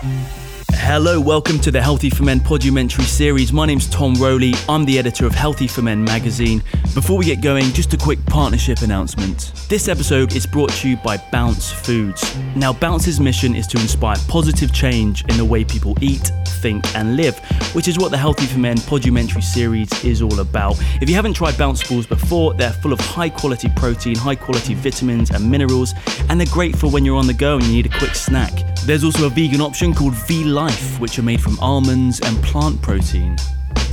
Mm-hmm. 0.00 0.47
Hello, 0.90 1.20
welcome 1.20 1.58
to 1.58 1.70
the 1.70 1.82
Healthy 1.82 2.08
for 2.08 2.22
Men 2.22 2.40
podumentary 2.40 3.04
series. 3.04 3.52
My 3.52 3.66
name's 3.66 3.90
Tom 3.90 4.14
Rowley. 4.14 4.54
I'm 4.70 4.86
the 4.86 4.98
editor 4.98 5.26
of 5.26 5.34
Healthy 5.34 5.68
for 5.68 5.82
Men 5.82 6.02
magazine. 6.02 6.62
Before 6.94 7.18
we 7.18 7.26
get 7.26 7.42
going, 7.42 7.66
just 7.74 7.92
a 7.92 7.98
quick 7.98 8.24
partnership 8.24 8.80
announcement. 8.80 9.52
This 9.68 9.86
episode 9.86 10.34
is 10.34 10.46
brought 10.46 10.70
to 10.70 10.88
you 10.88 10.96
by 10.96 11.18
Bounce 11.30 11.70
Foods. 11.70 12.34
Now, 12.56 12.72
Bounce's 12.72 13.20
mission 13.20 13.54
is 13.54 13.66
to 13.66 13.78
inspire 13.78 14.16
positive 14.28 14.72
change 14.72 15.26
in 15.26 15.36
the 15.36 15.44
way 15.44 15.62
people 15.62 15.94
eat, 16.00 16.32
think, 16.62 16.82
and 16.96 17.16
live, 17.16 17.38
which 17.74 17.86
is 17.86 17.98
what 17.98 18.10
the 18.10 18.16
Healthy 18.16 18.46
for 18.46 18.58
Men 18.58 18.78
podumentary 18.78 19.42
series 19.42 19.92
is 20.02 20.22
all 20.22 20.40
about. 20.40 20.80
If 21.02 21.10
you 21.10 21.14
haven't 21.14 21.34
tried 21.34 21.58
Bounce 21.58 21.86
Balls 21.86 22.06
before, 22.06 22.54
they're 22.54 22.72
full 22.72 22.94
of 22.94 22.98
high 23.00 23.28
quality 23.28 23.68
protein, 23.76 24.16
high 24.16 24.36
quality 24.36 24.72
vitamins 24.72 25.30
and 25.32 25.50
minerals, 25.50 25.92
and 26.30 26.40
they're 26.40 26.48
great 26.50 26.74
for 26.74 26.90
when 26.90 27.04
you're 27.04 27.18
on 27.18 27.26
the 27.26 27.34
go 27.34 27.56
and 27.56 27.64
you 27.64 27.72
need 27.72 27.86
a 27.86 27.98
quick 27.98 28.14
snack. 28.14 28.64
There's 28.86 29.04
also 29.04 29.26
a 29.26 29.28
vegan 29.28 29.60
option 29.60 29.92
called 29.92 30.14
V 30.14 30.44
Life, 30.44 30.77
which 30.98 31.18
are 31.18 31.22
made 31.22 31.40
from 31.40 31.58
almonds 31.60 32.20
and 32.20 32.36
plant 32.42 32.80
protein. 32.82 33.36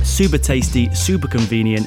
Super 0.02 0.38
tasty, 0.38 0.92
super 0.94 1.28
convenient. 1.28 1.86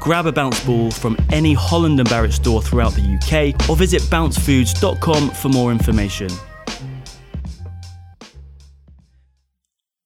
Grab 0.00 0.26
a 0.26 0.32
bounce 0.32 0.64
ball 0.64 0.90
from 0.90 1.16
any 1.30 1.52
Holland 1.54 1.98
and 1.98 2.08
Barrett 2.08 2.32
store 2.32 2.62
throughout 2.62 2.92
the 2.92 3.02
UK 3.02 3.68
or 3.68 3.76
visit 3.76 4.02
bouncefoods.com 4.02 5.30
for 5.30 5.48
more 5.48 5.72
information. 5.72 6.28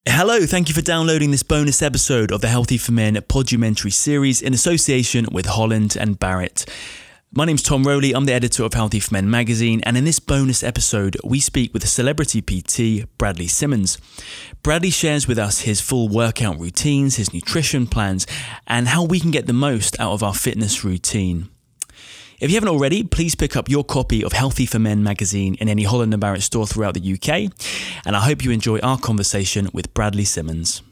Hello, 0.06 0.44
thank 0.46 0.68
you 0.68 0.74
for 0.74 0.82
downloading 0.82 1.30
this 1.30 1.42
bonus 1.42 1.82
episode 1.82 2.32
of 2.32 2.40
the 2.40 2.48
Healthy 2.48 2.78
for 2.78 2.92
Men 2.92 3.18
podumentary 3.28 3.90
series 3.90 4.42
in 4.42 4.52
association 4.52 5.26
with 5.30 5.46
Holland 5.46 5.96
and 5.98 6.18
Barrett. 6.18 6.66
My 7.32 7.44
name's 7.44 7.62
Tom 7.62 7.84
Rowley, 7.84 8.12
I'm 8.12 8.24
the 8.24 8.32
editor 8.32 8.64
of 8.64 8.74
Healthy 8.74 8.98
for 8.98 9.14
Men 9.14 9.30
magazine, 9.30 9.80
and 9.84 9.96
in 9.96 10.02
this 10.02 10.18
bonus 10.18 10.64
episode, 10.64 11.16
we 11.22 11.38
speak 11.38 11.72
with 11.72 11.88
celebrity 11.88 12.42
PT 12.42 13.06
Bradley 13.18 13.46
Simmons. 13.46 13.98
Bradley 14.64 14.90
shares 14.90 15.28
with 15.28 15.38
us 15.38 15.60
his 15.60 15.80
full 15.80 16.08
workout 16.08 16.58
routines, 16.58 17.18
his 17.18 17.32
nutrition 17.32 17.86
plans, 17.86 18.26
and 18.66 18.88
how 18.88 19.04
we 19.04 19.20
can 19.20 19.30
get 19.30 19.46
the 19.46 19.52
most 19.52 19.98
out 20.00 20.10
of 20.10 20.24
our 20.24 20.34
fitness 20.34 20.82
routine. 20.82 21.48
If 22.40 22.50
you 22.50 22.56
haven't 22.56 22.68
already, 22.68 23.04
please 23.04 23.36
pick 23.36 23.54
up 23.54 23.68
your 23.68 23.84
copy 23.84 24.24
of 24.24 24.32
Healthy 24.32 24.66
for 24.66 24.80
Men 24.80 25.04
magazine 25.04 25.54
in 25.60 25.68
any 25.68 25.84
Holland 25.84 26.12
and 26.12 26.20
Barrett 26.20 26.42
store 26.42 26.66
throughout 26.66 26.94
the 26.94 27.12
UK, 27.14 27.52
and 28.04 28.16
I 28.16 28.22
hope 28.22 28.42
you 28.42 28.50
enjoy 28.50 28.80
our 28.80 28.98
conversation 28.98 29.68
with 29.72 29.94
Bradley 29.94 30.24
Simmons. 30.24 30.82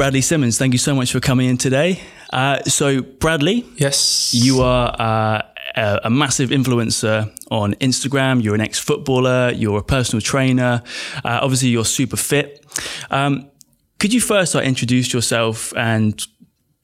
Bradley 0.00 0.22
Simmons, 0.22 0.56
thank 0.56 0.72
you 0.72 0.78
so 0.78 0.94
much 0.94 1.12
for 1.12 1.20
coming 1.20 1.50
in 1.50 1.58
today. 1.58 2.00
Uh, 2.32 2.62
so, 2.62 3.02
Bradley, 3.02 3.66
Yes. 3.76 4.32
you 4.32 4.62
are 4.62 4.96
uh, 4.98 5.42
a, 5.76 6.00
a 6.04 6.10
massive 6.10 6.48
influencer 6.48 7.30
on 7.50 7.74
Instagram. 7.74 8.42
You're 8.42 8.54
an 8.54 8.62
ex 8.62 8.78
footballer, 8.78 9.50
you're 9.50 9.78
a 9.78 9.82
personal 9.82 10.22
trainer. 10.22 10.82
Uh, 11.22 11.40
obviously, 11.42 11.68
you're 11.68 11.84
super 11.84 12.16
fit. 12.16 12.64
Um, 13.10 13.50
could 13.98 14.14
you 14.14 14.22
first 14.22 14.54
introduce 14.54 15.12
yourself 15.12 15.76
and 15.76 16.26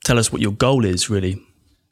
tell 0.04 0.18
us 0.18 0.30
what 0.30 0.42
your 0.42 0.52
goal 0.52 0.84
is, 0.84 1.08
really? 1.08 1.40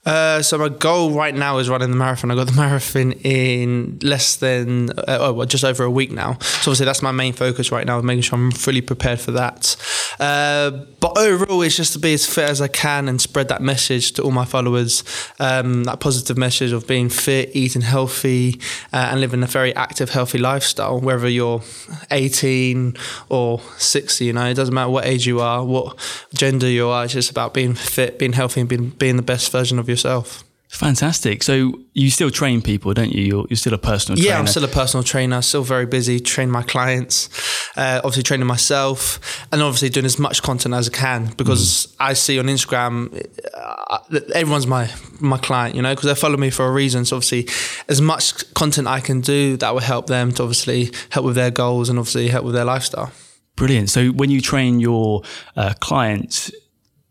Uh, 0.04 0.42
so 0.42 0.58
my 0.58 0.68
goal 0.68 1.12
right 1.12 1.34
now 1.34 1.56
is 1.56 1.70
running 1.70 1.90
the 1.90 1.96
marathon. 1.96 2.30
I 2.30 2.34
got 2.34 2.48
the 2.48 2.52
marathon 2.56 3.12
in 3.12 3.98
less 4.02 4.36
than 4.36 4.90
uh, 4.90 5.18
oh, 5.20 5.32
well, 5.32 5.46
just 5.46 5.64
over 5.64 5.84
a 5.84 5.90
week 5.90 6.12
now. 6.12 6.34
So 6.40 6.70
obviously 6.70 6.84
that's 6.84 7.00
my 7.00 7.12
main 7.12 7.32
focus 7.32 7.72
right 7.72 7.86
now, 7.86 8.00
making 8.02 8.22
sure 8.22 8.38
I'm 8.38 8.50
fully 8.50 8.82
prepared 8.82 9.20
for 9.20 9.30
that. 9.32 9.76
Uh, 10.20 10.70
but 11.00 11.18
overall, 11.18 11.62
it's 11.62 11.76
just 11.76 11.92
to 11.94 11.98
be 11.98 12.14
as 12.14 12.26
fit 12.26 12.48
as 12.48 12.60
I 12.60 12.68
can 12.68 13.08
and 13.08 13.20
spread 13.20 13.48
that 13.48 13.62
message 13.62 14.12
to 14.12 14.22
all 14.22 14.30
my 14.30 14.44
followers. 14.44 15.04
Um, 15.38 15.84
that 15.84 16.00
positive 16.00 16.38
message 16.38 16.72
of 16.72 16.86
being 16.86 17.08
fit, 17.08 17.50
eating 17.54 17.82
healthy, 17.82 18.60
uh, 18.92 19.08
and 19.10 19.20
living 19.20 19.42
a 19.42 19.46
very 19.46 19.74
active, 19.74 20.10
healthy 20.10 20.38
lifestyle. 20.38 21.00
Whether 21.00 21.28
you're 21.28 21.62
18 22.10 22.96
or 23.28 23.60
60, 23.78 24.24
you 24.24 24.32
know, 24.32 24.46
it 24.46 24.54
doesn't 24.54 24.74
matter 24.74 24.90
what 24.90 25.06
age 25.06 25.26
you 25.26 25.40
are, 25.40 25.64
what 25.64 25.98
gender 26.34 26.68
you 26.68 26.88
are. 26.88 27.04
It's 27.04 27.14
just 27.14 27.30
about 27.30 27.54
being 27.54 27.74
fit, 27.74 28.18
being 28.18 28.32
healthy, 28.32 28.60
and 28.60 28.68
being 28.68 28.90
being 28.90 29.16
the 29.16 29.22
best 29.22 29.50
version 29.50 29.78
of 29.78 29.88
yourself. 29.88 30.44
Fantastic. 30.74 31.44
So, 31.44 31.80
you 31.92 32.10
still 32.10 32.30
train 32.30 32.60
people, 32.60 32.92
don't 32.94 33.12
you? 33.12 33.22
You're, 33.22 33.46
you're 33.48 33.56
still 33.56 33.74
a 33.74 33.78
personal 33.78 34.16
trainer. 34.16 34.28
Yeah, 34.28 34.38
I'm 34.40 34.48
still 34.48 34.64
a 34.64 34.68
personal 34.68 35.04
trainer, 35.04 35.40
still 35.40 35.62
very 35.62 35.86
busy, 35.86 36.18
train 36.18 36.50
my 36.50 36.62
clients, 36.62 37.28
uh, 37.76 38.00
obviously 38.02 38.24
training 38.24 38.48
myself, 38.48 39.46
and 39.52 39.62
obviously 39.62 39.88
doing 39.88 40.04
as 40.04 40.18
much 40.18 40.42
content 40.42 40.74
as 40.74 40.88
I 40.88 40.92
can 40.92 41.26
because 41.36 41.94
I 42.00 42.14
see 42.14 42.40
on 42.40 42.46
Instagram, 42.46 43.24
uh, 43.54 43.98
everyone's 44.34 44.66
my 44.66 44.90
my 45.20 45.38
client, 45.38 45.76
you 45.76 45.82
know, 45.82 45.94
because 45.94 46.08
they 46.08 46.20
follow 46.20 46.36
me 46.36 46.50
for 46.50 46.66
a 46.66 46.72
reason. 46.72 47.04
So 47.04 47.16
obviously, 47.16 47.48
as 47.88 48.00
much 48.00 48.52
content 48.54 48.88
I 48.88 48.98
can 48.98 49.20
do 49.20 49.56
that 49.58 49.72
will 49.72 49.80
help 49.80 50.08
them 50.08 50.32
to 50.32 50.42
obviously 50.42 50.90
help 51.10 51.24
with 51.24 51.36
their 51.36 51.52
goals 51.52 51.88
and 51.88 51.98
obviously 52.00 52.28
help 52.28 52.44
with 52.44 52.54
their 52.54 52.64
lifestyle. 52.64 53.12
Brilliant. 53.56 53.90
So, 53.90 54.08
when 54.08 54.30
you 54.30 54.40
train 54.40 54.80
your 54.80 55.22
uh, 55.56 55.74
clients, 55.78 56.50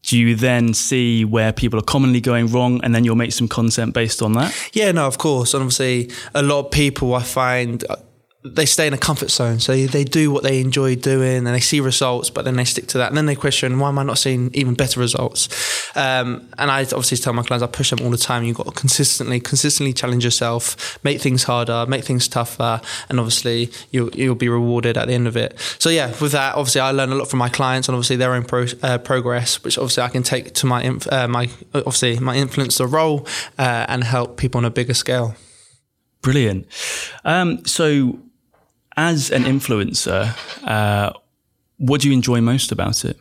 do 0.03 0.17
you 0.17 0.35
then 0.35 0.73
see 0.73 1.25
where 1.25 1.53
people 1.53 1.79
are 1.79 1.83
commonly 1.83 2.21
going 2.21 2.47
wrong 2.47 2.81
and 2.83 2.93
then 2.93 3.03
you'll 3.03 3.15
make 3.15 3.31
some 3.31 3.47
content 3.47 3.93
based 3.93 4.21
on 4.21 4.33
that? 4.33 4.53
Yeah, 4.73 4.91
no, 4.91 5.07
of 5.07 5.17
course. 5.17 5.53
And 5.53 5.63
obviously, 5.63 6.11
a 6.33 6.43
lot 6.43 6.65
of 6.65 6.71
people 6.71 7.15
I 7.15 7.23
find 7.23 7.83
they 8.45 8.65
stay 8.65 8.87
in 8.87 8.93
a 8.93 8.97
comfort 8.97 9.31
zone. 9.31 9.59
So 9.59 9.73
they 9.85 10.03
do 10.03 10.29
what 10.29 10.43
they 10.43 10.59
enjoy 10.59 10.95
doing 10.95 11.37
and 11.37 11.47
they 11.47 11.61
see 11.61 11.79
results, 11.79 12.29
but 12.29 12.43
then 12.43 12.57
they 12.57 12.65
stick 12.65 12.87
to 12.87 12.97
that. 12.97 13.07
And 13.07 13.17
then 13.17 13.25
they 13.25 13.35
question, 13.35 13.79
why 13.79 13.87
am 13.87 13.97
I 13.97 14.03
not 14.03 14.17
seeing 14.17 14.51
even 14.53 14.73
better 14.73 14.99
results? 14.99 15.47
Um, 15.95 16.49
and 16.57 16.69
I 16.69 16.81
obviously 16.81 17.17
tell 17.17 17.31
my 17.31 17.43
clients, 17.43 17.63
I 17.63 17.67
push 17.67 17.91
them 17.91 17.99
all 18.01 18.09
the 18.09 18.17
time. 18.17 18.43
You've 18.43 18.57
got 18.57 18.65
to 18.65 18.73
consistently, 18.73 19.39
consistently 19.39 19.93
challenge 19.93 20.25
yourself, 20.25 20.99
make 21.05 21.21
things 21.21 21.43
harder, 21.43 21.85
make 21.87 22.03
things 22.03 22.27
tougher. 22.27 22.81
And 23.07 23.19
obviously, 23.19 23.71
you'll, 23.91 24.09
you'll 24.09 24.35
be 24.35 24.49
rewarded 24.49 24.97
at 24.97 25.07
the 25.07 25.13
end 25.13 25.27
of 25.27 25.37
it. 25.37 25.57
So 25.79 25.89
yeah, 25.89 26.07
with 26.19 26.33
that, 26.33 26.55
obviously, 26.55 26.81
I 26.81 26.91
learn 26.91 27.11
a 27.11 27.15
lot 27.15 27.29
from 27.29 27.39
my 27.39 27.49
clients 27.49 27.87
and 27.87 27.95
obviously 27.95 28.17
their 28.17 28.33
own 28.33 28.43
pro, 28.43 28.65
uh, 28.81 28.97
progress, 28.97 29.63
which 29.63 29.77
obviously 29.77 30.03
I 30.03 30.09
can 30.09 30.23
take 30.23 30.53
to 30.55 30.65
my, 30.65 30.83
inf- 30.83 31.11
uh, 31.11 31.29
my 31.29 31.49
obviously 31.73 32.19
my 32.19 32.35
influencer 32.35 32.91
role 32.91 33.25
uh, 33.57 33.85
and 33.87 34.03
help 34.03 34.35
people 34.35 34.57
on 34.59 34.65
a 34.65 34.69
bigger 34.69 34.93
scale. 34.93 35.35
Brilliant. 36.21 36.67
Um, 37.25 37.65
so, 37.65 38.19
as 38.97 39.31
an 39.31 39.43
influencer, 39.43 40.35
uh, 40.63 41.11
what 41.77 42.01
do 42.01 42.07
you 42.07 42.13
enjoy 42.13 42.41
most 42.41 42.71
about 42.71 43.03
it? 43.05 43.17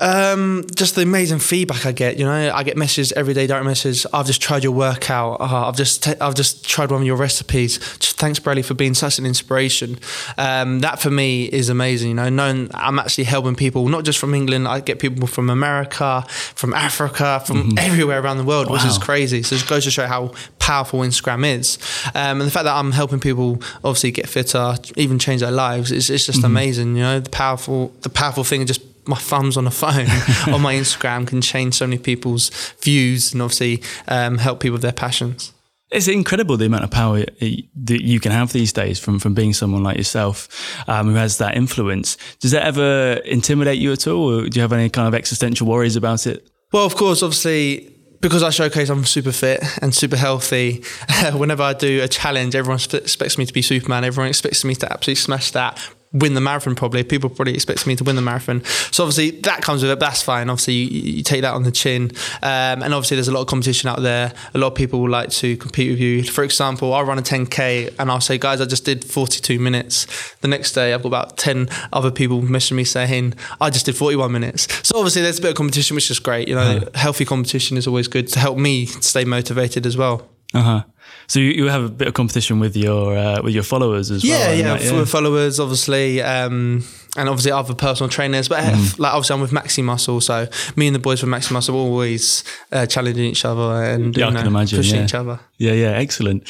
Um, 0.00 0.64
just 0.74 0.94
the 0.94 1.02
amazing 1.02 1.40
feedback 1.40 1.84
I 1.86 1.92
get. 1.92 2.18
You 2.18 2.24
know, 2.24 2.52
I 2.54 2.62
get 2.62 2.76
messages 2.76 3.12
every 3.12 3.34
day, 3.34 3.46
direct 3.46 3.64
messages. 3.64 4.06
I've 4.12 4.26
just 4.26 4.40
tried 4.40 4.62
your 4.62 4.72
workout. 4.72 5.40
Uh, 5.40 5.68
I've 5.68 5.76
just 5.76 6.06
i 6.06 6.16
I've 6.20 6.34
just 6.34 6.68
tried 6.68 6.90
one 6.90 7.00
of 7.00 7.06
your 7.06 7.16
recipes. 7.16 7.78
Just 7.98 8.16
thanks, 8.16 8.38
Bradley, 8.38 8.62
for 8.62 8.74
being 8.74 8.94
such 8.94 9.18
an 9.18 9.26
inspiration. 9.26 9.98
Um, 10.36 10.80
that 10.80 11.00
for 11.00 11.10
me 11.10 11.46
is 11.46 11.68
amazing. 11.68 12.10
You 12.10 12.14
know, 12.14 12.28
knowing 12.28 12.70
I'm 12.74 12.98
actually 12.98 13.24
helping 13.24 13.56
people 13.56 13.88
not 13.88 14.04
just 14.04 14.18
from 14.18 14.34
England. 14.34 14.68
I 14.68 14.80
get 14.80 14.98
people 15.00 15.26
from 15.26 15.50
America, 15.50 16.24
from 16.28 16.74
Africa, 16.74 17.42
from 17.44 17.76
everywhere 17.78 18.20
around 18.20 18.38
the 18.38 18.44
world, 18.44 18.70
which 18.70 18.84
is 18.84 18.98
crazy. 18.98 19.42
So 19.42 19.56
it 19.56 19.66
goes 19.66 19.84
to 19.84 19.90
show 19.90 20.06
how 20.06 20.32
powerful 20.58 21.00
Instagram 21.00 21.46
is, 21.46 21.78
um, 22.14 22.40
and 22.40 22.42
the 22.42 22.50
fact 22.50 22.64
that 22.64 22.76
I'm 22.76 22.92
helping 22.92 23.20
people 23.20 23.62
obviously 23.82 24.10
get 24.10 24.28
fitter, 24.28 24.74
even 24.96 25.18
change 25.18 25.40
their 25.40 25.50
lives. 25.50 25.90
It's, 25.90 26.10
it's 26.10 26.26
just 26.26 26.44
amazing. 26.44 26.96
You 26.96 27.02
know, 27.02 27.20
the 27.20 27.30
powerful 27.30 27.92
the 28.02 28.10
powerful 28.10 28.44
thing 28.44 28.62
is 28.62 28.68
just 28.68 28.87
my 29.08 29.16
thumbs 29.16 29.56
on 29.56 29.66
a 29.66 29.70
phone 29.70 30.06
on 30.54 30.60
my 30.60 30.74
Instagram 30.74 31.26
can 31.26 31.40
change 31.40 31.74
so 31.74 31.86
many 31.86 31.98
people's 31.98 32.50
views 32.82 33.32
and 33.32 33.42
obviously 33.42 33.82
um, 34.06 34.38
help 34.38 34.60
people 34.60 34.74
with 34.74 34.82
their 34.82 34.92
passions. 34.92 35.52
It's 35.90 36.06
incredible 36.06 36.58
the 36.58 36.66
amount 36.66 36.84
of 36.84 36.90
power 36.90 37.20
that 37.20 38.04
you 38.04 38.20
can 38.20 38.30
have 38.30 38.52
these 38.52 38.74
days 38.74 38.98
from, 38.98 39.18
from 39.18 39.32
being 39.32 39.54
someone 39.54 39.82
like 39.82 39.96
yourself 39.96 40.46
um, 40.86 41.08
who 41.08 41.14
has 41.14 41.38
that 41.38 41.56
influence. 41.56 42.18
Does 42.40 42.50
that 42.50 42.62
ever 42.62 43.22
intimidate 43.24 43.78
you 43.78 43.92
at 43.92 44.06
all? 44.06 44.40
Or 44.40 44.48
do 44.48 44.58
you 44.58 44.60
have 44.60 44.74
any 44.74 44.90
kind 44.90 45.08
of 45.08 45.14
existential 45.14 45.66
worries 45.66 45.96
about 45.96 46.26
it? 46.26 46.46
Well, 46.72 46.84
of 46.84 46.94
course, 46.94 47.22
obviously, 47.22 47.90
because 48.20 48.42
I 48.42 48.50
showcase 48.50 48.90
I'm 48.90 49.06
super 49.06 49.32
fit 49.32 49.62
and 49.80 49.94
super 49.94 50.16
healthy, 50.16 50.84
whenever 51.32 51.62
I 51.62 51.72
do 51.72 52.02
a 52.02 52.08
challenge, 52.08 52.54
everyone 52.54 52.80
expects 52.92 53.38
me 53.38 53.46
to 53.46 53.52
be 53.54 53.62
Superman. 53.62 54.04
Everyone 54.04 54.28
expects 54.28 54.64
me 54.64 54.74
to 54.74 54.92
absolutely 54.92 55.20
smash 55.20 55.52
that, 55.52 55.80
win 56.12 56.34
the 56.34 56.40
marathon 56.40 56.74
probably. 56.74 57.02
People 57.04 57.28
probably 57.30 57.54
expect 57.54 57.86
me 57.86 57.96
to 57.96 58.04
win 58.04 58.16
the 58.16 58.22
marathon. 58.22 58.64
So 58.90 59.04
obviously 59.04 59.40
that 59.42 59.62
comes 59.62 59.82
with 59.82 59.90
it. 59.90 60.00
That's 60.00 60.22
fine. 60.22 60.48
Obviously 60.48 60.74
you, 60.74 61.16
you 61.16 61.22
take 61.22 61.42
that 61.42 61.54
on 61.54 61.64
the 61.64 61.70
chin. 61.70 62.10
Um, 62.42 62.82
and 62.82 62.94
obviously 62.94 63.16
there's 63.16 63.28
a 63.28 63.32
lot 63.32 63.42
of 63.42 63.46
competition 63.46 63.88
out 63.88 64.00
there. 64.00 64.32
A 64.54 64.58
lot 64.58 64.68
of 64.68 64.74
people 64.74 65.00
would 65.00 65.10
like 65.10 65.30
to 65.30 65.56
compete 65.56 65.90
with 65.90 66.00
you. 66.00 66.22
For 66.24 66.44
example, 66.44 66.94
I'll 66.94 67.04
run 67.04 67.18
a 67.18 67.22
10K 67.22 67.94
and 67.98 68.10
I'll 68.10 68.20
say, 68.20 68.38
guys, 68.38 68.60
I 68.60 68.64
just 68.64 68.84
did 68.84 69.04
42 69.04 69.58
minutes. 69.58 70.06
The 70.40 70.48
next 70.48 70.72
day 70.72 70.94
I've 70.94 71.02
got 71.02 71.08
about 71.08 71.36
10 71.36 71.68
other 71.92 72.10
people 72.10 72.40
messaging 72.42 72.76
me 72.76 72.84
saying, 72.84 73.34
I 73.60 73.70
just 73.70 73.86
did 73.86 73.96
41 73.96 74.32
minutes. 74.32 74.68
So 74.86 74.96
obviously 74.98 75.22
there's 75.22 75.38
a 75.38 75.42
bit 75.42 75.50
of 75.50 75.56
competition, 75.56 75.94
which 75.94 76.10
is 76.10 76.18
great. 76.18 76.48
You 76.48 76.54
know, 76.54 76.88
healthy 76.94 77.24
competition 77.24 77.76
is 77.76 77.86
always 77.86 78.08
good 78.08 78.28
to 78.28 78.38
help 78.38 78.58
me 78.58 78.86
stay 78.86 79.24
motivated 79.24 79.86
as 79.86 79.96
well. 79.96 80.28
Uh 80.54 80.62
huh. 80.62 80.82
So 81.28 81.40
you, 81.40 81.50
you 81.50 81.66
have 81.66 81.84
a 81.84 81.88
bit 81.90 82.08
of 82.08 82.14
competition 82.14 82.58
with 82.58 82.74
your 82.74 83.16
uh, 83.16 83.42
with 83.42 83.52
your 83.52 83.62
followers 83.62 84.10
as 84.10 84.24
yeah, 84.24 84.48
well. 84.48 84.54
yeah, 84.56 84.72
right? 84.72 84.92
with 84.92 85.10
followers, 85.10 85.60
obviously, 85.60 86.22
um, 86.22 86.82
and 87.18 87.28
obviously 87.28 87.52
other 87.52 87.74
personal 87.74 88.08
trainers. 88.08 88.48
But 88.48 88.64
mm. 88.64 88.98
like 88.98 89.12
obviously, 89.12 89.34
I'm 89.34 89.40
with 89.42 89.50
Maximuscle, 89.50 90.22
so 90.22 90.48
me 90.74 90.86
and 90.86 90.94
the 90.94 91.00
boys 91.00 91.20
from 91.20 91.28
Maximuscle 91.28 91.74
are 91.74 91.76
always 91.76 92.44
uh, 92.72 92.86
challenging 92.86 93.26
each 93.26 93.44
other 93.44 93.84
and 93.84 94.16
Yeah, 94.16 94.24
I 94.24 94.28
you 94.30 94.34
can 94.36 94.44
know, 94.44 94.50
imagine, 94.50 94.78
pushing 94.78 94.96
yeah. 94.96 95.04
each 95.04 95.14
other. 95.14 95.38
Yeah, 95.58 95.72
yeah, 95.72 95.90
excellent. 95.90 96.48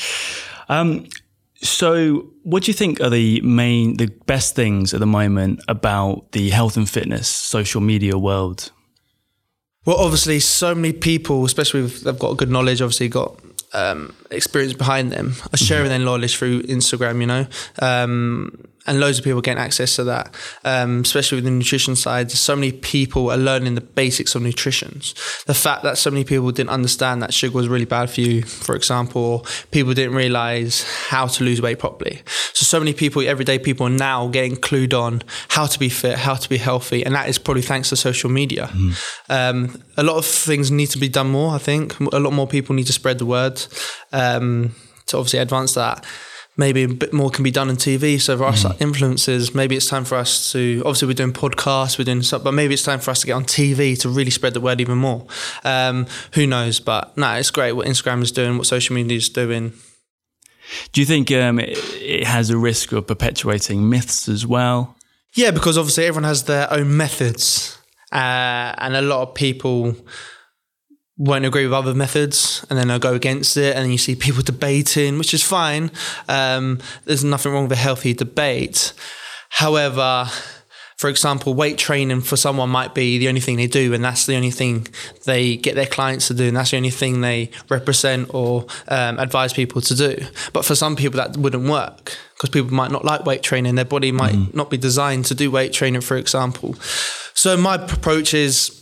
Um, 0.68 1.08
so, 1.60 2.30
what 2.44 2.62
do 2.62 2.70
you 2.70 2.74
think 2.74 3.00
are 3.00 3.10
the 3.10 3.40
main, 3.40 3.96
the 3.96 4.06
best 4.26 4.54
things 4.54 4.94
at 4.94 5.00
the 5.00 5.06
moment 5.06 5.60
about 5.66 6.30
the 6.30 6.50
health 6.50 6.76
and 6.76 6.88
fitness 6.88 7.26
social 7.26 7.80
media 7.80 8.16
world? 8.16 8.70
Well, 9.84 9.96
obviously, 9.96 10.38
so 10.38 10.72
many 10.76 10.92
people, 10.92 11.44
especially 11.44 11.84
if 11.84 12.02
they've 12.02 12.18
got 12.18 12.36
good 12.36 12.50
knowledge, 12.50 12.80
obviously 12.80 13.08
got 13.08 13.40
um, 13.72 14.14
experience 14.30 14.72
behind 14.74 15.12
them, 15.12 15.34
sharing 15.54 15.88
their 15.88 15.98
knowledge 15.98 16.36
through 16.36 16.62
Instagram. 16.62 17.20
You 17.20 17.26
know, 17.26 17.46
um, 17.80 18.67
and 18.88 19.00
loads 19.00 19.18
of 19.18 19.24
people 19.24 19.40
getting 19.40 19.62
access 19.62 19.96
to 19.96 20.04
that, 20.04 20.34
um, 20.64 21.00
especially 21.00 21.36
with 21.36 21.44
the 21.44 21.50
nutrition 21.50 21.94
side. 21.94 22.30
So 22.30 22.56
many 22.56 22.72
people 22.72 23.30
are 23.30 23.36
learning 23.36 23.74
the 23.74 23.82
basics 23.82 24.34
of 24.34 24.42
nutrition. 24.42 25.00
The 25.46 25.54
fact 25.54 25.82
that 25.82 25.98
so 25.98 26.10
many 26.10 26.24
people 26.24 26.50
didn't 26.50 26.70
understand 26.70 27.22
that 27.22 27.34
sugar 27.34 27.54
was 27.54 27.68
really 27.68 27.84
bad 27.84 28.10
for 28.10 28.22
you, 28.22 28.42
for 28.42 28.74
example, 28.74 29.46
people 29.70 29.92
didn't 29.92 30.14
realize 30.14 30.84
how 31.08 31.26
to 31.26 31.44
lose 31.44 31.60
weight 31.60 31.78
properly. 31.78 32.22
So, 32.54 32.64
so 32.64 32.78
many 32.78 32.94
people, 32.94 33.22
everyday 33.22 33.58
people, 33.58 33.86
are 33.86 33.90
now 33.90 34.28
getting 34.28 34.56
clued 34.56 34.98
on 34.98 35.22
how 35.48 35.66
to 35.66 35.78
be 35.78 35.88
fit, 35.88 36.18
how 36.18 36.34
to 36.34 36.48
be 36.48 36.56
healthy, 36.56 37.04
and 37.04 37.14
that 37.14 37.28
is 37.28 37.38
probably 37.38 37.62
thanks 37.62 37.90
to 37.90 37.96
social 37.96 38.30
media. 38.30 38.70
Um, 39.28 39.82
a 39.96 40.02
lot 40.02 40.16
of 40.16 40.24
things 40.24 40.70
need 40.70 40.86
to 40.90 40.98
be 40.98 41.08
done 41.08 41.30
more. 41.30 41.54
I 41.54 41.58
think 41.58 41.98
a 42.00 42.18
lot 42.18 42.32
more 42.32 42.46
people 42.46 42.74
need 42.74 42.86
to 42.86 42.92
spread 42.92 43.18
the 43.18 43.26
word 43.26 43.62
um, 44.12 44.74
to 45.06 45.18
obviously 45.18 45.40
advance 45.40 45.74
that 45.74 46.04
maybe 46.58 46.82
a 46.82 46.88
bit 46.88 47.12
more 47.12 47.30
can 47.30 47.44
be 47.44 47.50
done 47.50 47.70
on 47.70 47.76
TV. 47.76 48.20
So 48.20 48.36
for 48.36 48.44
us 48.44 48.64
influencers, 48.64 49.54
maybe 49.54 49.76
it's 49.76 49.88
time 49.88 50.04
for 50.04 50.16
us 50.16 50.52
to 50.52 50.82
obviously 50.84 51.08
we're 51.08 51.14
doing 51.14 51.32
podcasts, 51.32 51.98
we're 51.98 52.04
doing 52.04 52.22
stuff, 52.22 52.42
but 52.44 52.52
maybe 52.52 52.74
it's 52.74 52.82
time 52.82 52.98
for 52.98 53.12
us 53.12 53.20
to 53.20 53.26
get 53.26 53.32
on 53.32 53.44
TV 53.44 53.98
to 54.00 54.08
really 54.08 54.30
spread 54.30 54.54
the 54.54 54.60
word 54.60 54.80
even 54.80 54.98
more. 54.98 55.26
Um, 55.64 56.06
who 56.34 56.46
knows? 56.46 56.80
But 56.80 57.16
no, 57.16 57.32
it's 57.34 57.52
great 57.52 57.72
what 57.72 57.86
Instagram 57.86 58.22
is 58.22 58.32
doing, 58.32 58.58
what 58.58 58.66
social 58.66 58.94
media 58.94 59.16
is 59.16 59.28
doing. 59.28 59.72
Do 60.92 61.00
you 61.00 61.06
think 61.06 61.30
um, 61.30 61.60
it, 61.60 61.78
it 61.94 62.26
has 62.26 62.50
a 62.50 62.58
risk 62.58 62.92
of 62.92 63.06
perpetuating 63.06 63.88
myths 63.88 64.28
as 64.28 64.46
well? 64.46 64.96
Yeah, 65.34 65.52
because 65.52 65.78
obviously 65.78 66.06
everyone 66.06 66.28
has 66.28 66.44
their 66.44 66.70
own 66.72 66.96
methods, 66.96 67.78
uh, 68.12 68.74
and 68.78 68.96
a 68.96 69.02
lot 69.02 69.22
of 69.22 69.34
people 69.34 69.96
won't 71.18 71.44
agree 71.44 71.64
with 71.64 71.74
other 71.74 71.94
methods 71.94 72.64
and 72.70 72.78
then 72.78 72.88
they'll 72.88 72.98
go 72.98 73.14
against 73.14 73.56
it 73.56 73.76
and 73.76 73.90
you 73.90 73.98
see 73.98 74.14
people 74.14 74.42
debating 74.44 75.18
which 75.18 75.34
is 75.34 75.42
fine. 75.42 75.90
Um, 76.28 76.78
there's 77.04 77.24
nothing 77.24 77.52
wrong 77.52 77.64
with 77.64 77.72
a 77.72 77.76
healthy 77.76 78.14
debate. 78.14 78.92
However 79.50 80.28
for 80.96 81.08
example 81.08 81.54
weight 81.54 81.78
training 81.78 82.20
for 82.20 82.36
someone 82.36 82.68
might 82.68 82.92
be 82.92 83.18
the 83.18 83.28
only 83.28 83.40
thing 83.40 83.56
they 83.56 83.68
do 83.68 83.94
and 83.94 84.04
that's 84.04 84.26
the 84.26 84.34
only 84.34 84.50
thing 84.50 84.86
they 85.24 85.56
get 85.56 85.76
their 85.76 85.86
clients 85.86 86.26
to 86.26 86.34
do 86.34 86.48
and 86.48 86.56
that's 86.56 86.72
the 86.72 86.76
only 86.76 86.90
thing 86.90 87.20
they 87.20 87.50
represent 87.68 88.32
or 88.34 88.66
um, 88.88 89.18
advise 89.18 89.52
people 89.52 89.80
to 89.80 89.94
do. 89.94 90.16
But 90.52 90.64
for 90.64 90.74
some 90.74 90.96
people 90.96 91.18
that 91.18 91.36
wouldn't 91.36 91.68
work 91.68 92.16
because 92.34 92.50
people 92.50 92.72
might 92.72 92.92
not 92.92 93.04
like 93.04 93.24
weight 93.24 93.42
training. 93.42 93.74
Their 93.74 93.84
body 93.84 94.12
might 94.12 94.34
mm. 94.34 94.54
not 94.54 94.70
be 94.70 94.76
designed 94.76 95.24
to 95.26 95.34
do 95.34 95.50
weight 95.50 95.72
training 95.72 96.02
for 96.02 96.16
example. 96.16 96.74
So 97.34 97.56
my 97.56 97.76
approach 97.76 98.34
is 98.34 98.77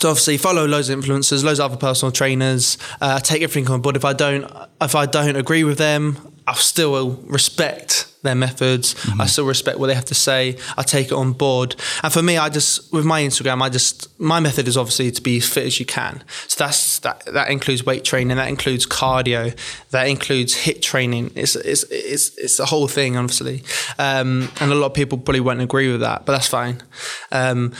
to 0.00 0.08
obviously 0.08 0.36
follow 0.36 0.66
loads 0.66 0.90
of 0.90 0.98
influencers, 0.98 1.42
loads 1.42 1.60
of 1.60 1.72
other 1.72 1.80
personal 1.80 2.12
trainers, 2.12 2.76
uh, 3.00 3.18
take 3.20 3.42
everything 3.42 3.70
on 3.72 3.80
board. 3.80 3.96
If 3.96 4.04
I 4.04 4.12
don't, 4.12 4.50
if 4.80 4.94
I 4.94 5.06
don't 5.06 5.36
agree 5.36 5.64
with 5.64 5.78
them, 5.78 6.18
I 6.46 6.54
still 6.54 7.10
respect 7.26 8.06
their 8.22 8.34
methods. 8.34 8.94
Mm-hmm. 8.94 9.20
I 9.20 9.26
still 9.26 9.44
respect 9.46 9.78
what 9.78 9.86
they 9.88 9.94
have 9.94 10.06
to 10.06 10.14
say. 10.14 10.56
I 10.76 10.82
take 10.82 11.08
it 11.08 11.12
on 11.12 11.32
board. 11.32 11.76
And 12.02 12.12
for 12.12 12.22
me, 12.22 12.36
I 12.36 12.48
just 12.48 12.92
with 12.92 13.04
my 13.04 13.22
Instagram, 13.22 13.62
I 13.62 13.68
just 13.68 14.08
my 14.20 14.40
method 14.40 14.66
is 14.66 14.76
obviously 14.76 15.10
to 15.10 15.22
be 15.22 15.38
as 15.38 15.48
fit 15.48 15.66
as 15.66 15.78
you 15.78 15.86
can. 15.86 16.22
So 16.48 16.64
that's 16.64 16.98
that 17.00 17.24
that 17.26 17.50
includes 17.50 17.84
weight 17.84 18.04
training, 18.04 18.36
that 18.36 18.48
includes 18.48 18.86
cardio, 18.86 19.56
that 19.90 20.08
includes 20.08 20.54
HIIT 20.54 20.82
training. 20.82 21.32
It's 21.34 21.54
it's 21.54 21.84
it's 21.90 22.36
it's 22.38 22.56
the 22.56 22.66
whole 22.66 22.88
thing, 22.88 23.16
obviously. 23.16 23.62
Um, 23.98 24.50
and 24.60 24.72
a 24.72 24.74
lot 24.74 24.86
of 24.86 24.94
people 24.94 25.18
probably 25.18 25.40
won't 25.40 25.60
agree 25.60 25.90
with 25.90 26.00
that, 26.00 26.26
but 26.26 26.32
that's 26.32 26.48
fine. 26.48 26.82
Um, 27.30 27.72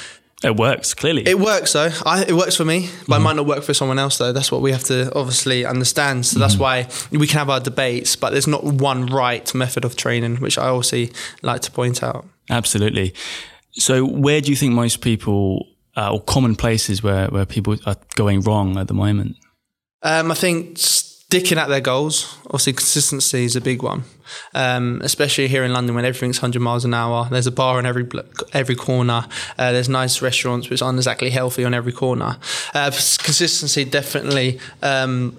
it 0.43 0.56
works 0.56 0.94
clearly. 0.94 1.26
It 1.26 1.38
works 1.38 1.73
though. 1.73 1.90
I, 2.06 2.23
it 2.23 2.32
works 2.32 2.55
for 2.55 2.64
me, 2.64 2.82
but 2.82 2.88
mm-hmm. 2.88 3.12
it 3.14 3.19
might 3.20 3.37
not 3.37 3.46
work 3.46 3.64
for 3.64 3.75
someone 3.75 3.99
else 3.99 4.19
though. 4.19 4.32
That's 4.32 4.52
what 4.52 4.61
we 4.61 4.70
have 4.73 4.85
to 4.85 5.12
obviously 5.14 5.64
understand. 5.64 6.26
So 6.26 6.35
mm-hmm. 6.35 6.40
that's 6.40 6.56
why 6.56 6.88
we 7.11 7.26
can 7.26 7.38
have 7.38 7.50
our 7.50 7.61
debates, 7.61 8.14
but 8.14 8.31
there's 8.31 8.46
not 8.46 8.62
one 8.62 9.06
right 9.06 9.52
method 9.55 9.85
of 9.85 9.96
training, 9.96 10.37
which 10.37 10.56
I 10.56 10.69
also 10.69 11.06
like 11.43 11.62
to 11.62 11.70
point 11.73 12.02
out. 12.02 12.25
Absolutely. 12.50 13.14
So 13.73 14.05
where 14.05 14.40
do 14.40 14.50
you 14.50 14.56
think 14.56 14.75
most 14.75 15.00
people 15.00 15.67
uh, 15.96 16.12
or 16.12 16.20
common 16.23 16.55
places 16.55 17.02
where 17.02 17.26
where 17.29 17.44
people 17.44 17.76
are 17.87 17.96
going 18.14 18.41
wrong 18.43 18.76
at 18.79 18.87
the 18.87 18.94
moment? 18.94 19.37
Um, 20.02 20.31
I 20.31 20.34
think 20.34 20.79
sticking 21.30 21.58
at 21.58 21.69
their 21.69 21.80
goals. 21.80 22.38
Obviously, 22.46 22.72
consistency 22.72 23.44
is 23.44 23.54
a 23.54 23.60
big 23.60 23.82
one, 23.82 24.04
um, 24.54 25.02
especially 25.04 25.46
here 25.46 25.62
in 25.62 25.75
London 25.75 25.94
when 25.94 26.06
everything's 26.06 26.40
100 26.40 26.60
miles 26.60 26.86
an 26.86 26.94
hour. 26.94 27.28
There's 27.30 27.46
a 27.46 27.52
bar 27.52 27.78
in 27.78 27.84
every 27.84 28.08
every 28.54 28.75
corner. 28.75 29.26
Uh, 29.58 29.72
there's 29.72 29.90
nice 29.90 30.22
restaurants 30.22 30.70
which 30.70 30.80
aren't 30.80 30.98
exactly 30.98 31.28
healthy 31.28 31.64
on 31.66 31.75
every 31.75 31.92
corner. 31.92 32.38
Uh, 32.72 32.90
consistency 32.90 33.84
definitely. 33.84 34.58
Um, 34.82 35.36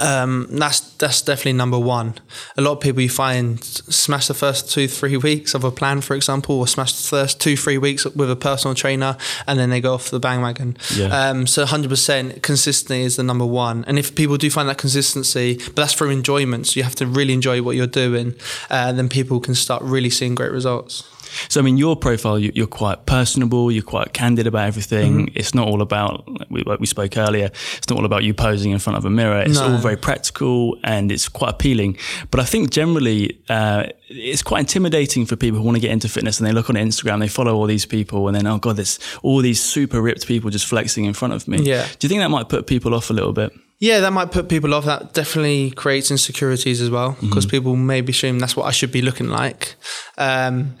um, 0.00 0.46
that's 0.50 0.80
that's 0.96 1.22
definitely 1.22 1.52
number 1.54 1.78
one. 1.78 2.14
A 2.56 2.62
lot 2.62 2.72
of 2.72 2.80
people 2.80 3.02
you 3.02 3.08
find 3.08 3.62
smash 3.62 4.28
the 4.28 4.34
first 4.34 4.70
two 4.70 4.88
three 4.88 5.16
weeks 5.16 5.54
of 5.54 5.64
a 5.64 5.70
plan, 5.70 6.00
for 6.00 6.14
example, 6.14 6.58
or 6.58 6.66
smash 6.66 6.92
the 6.92 7.08
first 7.08 7.40
two 7.40 7.56
three 7.56 7.78
weeks 7.78 8.04
with 8.04 8.30
a 8.30 8.36
personal 8.36 8.74
trainer, 8.74 9.16
and 9.46 9.58
then 9.58 9.70
they 9.70 9.80
go 9.80 9.94
off 9.94 10.10
the 10.10 10.20
bandwagon. 10.20 10.76
Yeah. 10.94 11.06
Um, 11.08 11.46
so 11.46 11.62
100 11.62 11.88
percent 11.88 12.42
consistency 12.42 13.02
is 13.02 13.16
the 13.16 13.22
number 13.22 13.46
one. 13.46 13.84
And 13.86 13.98
if 13.98 14.14
people 14.14 14.36
do 14.36 14.50
find 14.50 14.68
that 14.68 14.78
consistency, 14.78 15.56
but 15.56 15.76
that's 15.76 15.94
through 15.94 16.10
enjoyment, 16.10 16.68
so 16.68 16.78
you 16.78 16.84
have 16.84 16.96
to 16.96 17.06
really 17.06 17.34
enjoy 17.34 17.62
what 17.62 17.76
you're 17.76 17.86
doing, 17.86 18.34
uh, 18.70 18.86
and 18.88 18.98
then 18.98 19.08
people 19.08 19.40
can 19.40 19.54
start 19.54 19.82
really 19.82 20.10
seeing 20.10 20.34
great 20.34 20.52
results. 20.52 21.04
So, 21.48 21.60
I 21.60 21.62
mean, 21.62 21.78
your 21.78 21.96
profile, 21.96 22.38
you're 22.38 22.66
quite 22.66 23.06
personable, 23.06 23.70
you're 23.70 23.82
quite 23.82 24.12
candid 24.12 24.46
about 24.46 24.66
everything. 24.66 25.26
Mm-hmm. 25.26 25.36
It's 25.38 25.54
not 25.54 25.68
all 25.68 25.82
about, 25.82 26.26
like 26.50 26.80
we 26.80 26.86
spoke 26.86 27.16
earlier, 27.16 27.50
it's 27.76 27.88
not 27.88 27.98
all 27.98 28.04
about 28.04 28.24
you 28.24 28.34
posing 28.34 28.72
in 28.72 28.78
front 28.78 28.96
of 28.96 29.04
a 29.04 29.10
mirror. 29.10 29.40
It's 29.40 29.58
no. 29.58 29.72
all 29.72 29.78
very 29.78 29.96
practical 29.96 30.78
and 30.84 31.10
it's 31.10 31.28
quite 31.28 31.50
appealing. 31.50 31.96
But 32.30 32.40
I 32.40 32.44
think 32.44 32.70
generally, 32.70 33.40
uh, 33.48 33.84
it's 34.08 34.42
quite 34.42 34.60
intimidating 34.60 35.26
for 35.26 35.36
people 35.36 35.58
who 35.58 35.64
want 35.64 35.76
to 35.76 35.80
get 35.80 35.90
into 35.90 36.08
fitness 36.08 36.38
and 36.38 36.46
they 36.46 36.52
look 36.52 36.68
on 36.68 36.76
Instagram, 36.76 37.20
they 37.20 37.28
follow 37.28 37.54
all 37.54 37.66
these 37.66 37.86
people, 37.86 38.28
and 38.28 38.36
then, 38.36 38.46
oh 38.46 38.58
God, 38.58 38.76
there's 38.76 38.98
all 39.22 39.38
these 39.38 39.62
super 39.62 40.00
ripped 40.02 40.26
people 40.26 40.50
just 40.50 40.66
flexing 40.66 41.04
in 41.04 41.14
front 41.14 41.34
of 41.34 41.48
me. 41.48 41.58
Yeah. 41.62 41.86
Do 41.98 42.06
you 42.06 42.08
think 42.08 42.20
that 42.20 42.30
might 42.30 42.48
put 42.48 42.66
people 42.66 42.94
off 42.94 43.10
a 43.10 43.12
little 43.12 43.32
bit? 43.32 43.52
Yeah, 43.82 43.98
that 43.98 44.12
might 44.12 44.30
put 44.30 44.48
people 44.48 44.74
off. 44.74 44.84
That 44.84 45.12
definitely 45.12 45.72
creates 45.72 46.12
insecurities 46.12 46.80
as 46.80 46.88
well 46.88 47.16
because 47.20 47.46
mm-hmm. 47.46 47.50
people 47.50 47.74
maybe 47.74 48.12
assume 48.12 48.38
that's 48.38 48.54
what 48.54 48.66
I 48.66 48.70
should 48.70 48.92
be 48.92 49.02
looking 49.02 49.26
like. 49.26 49.74
Um, 50.16 50.76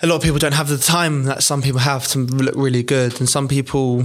a 0.00 0.06
lot 0.06 0.16
of 0.16 0.22
people 0.22 0.38
don't 0.38 0.54
have 0.54 0.68
the 0.68 0.78
time 0.78 1.24
that 1.24 1.42
some 1.42 1.60
people 1.60 1.80
have 1.80 2.08
to 2.08 2.20
look 2.20 2.54
really 2.56 2.82
good, 2.82 3.20
and 3.20 3.28
some 3.28 3.48
people, 3.48 4.04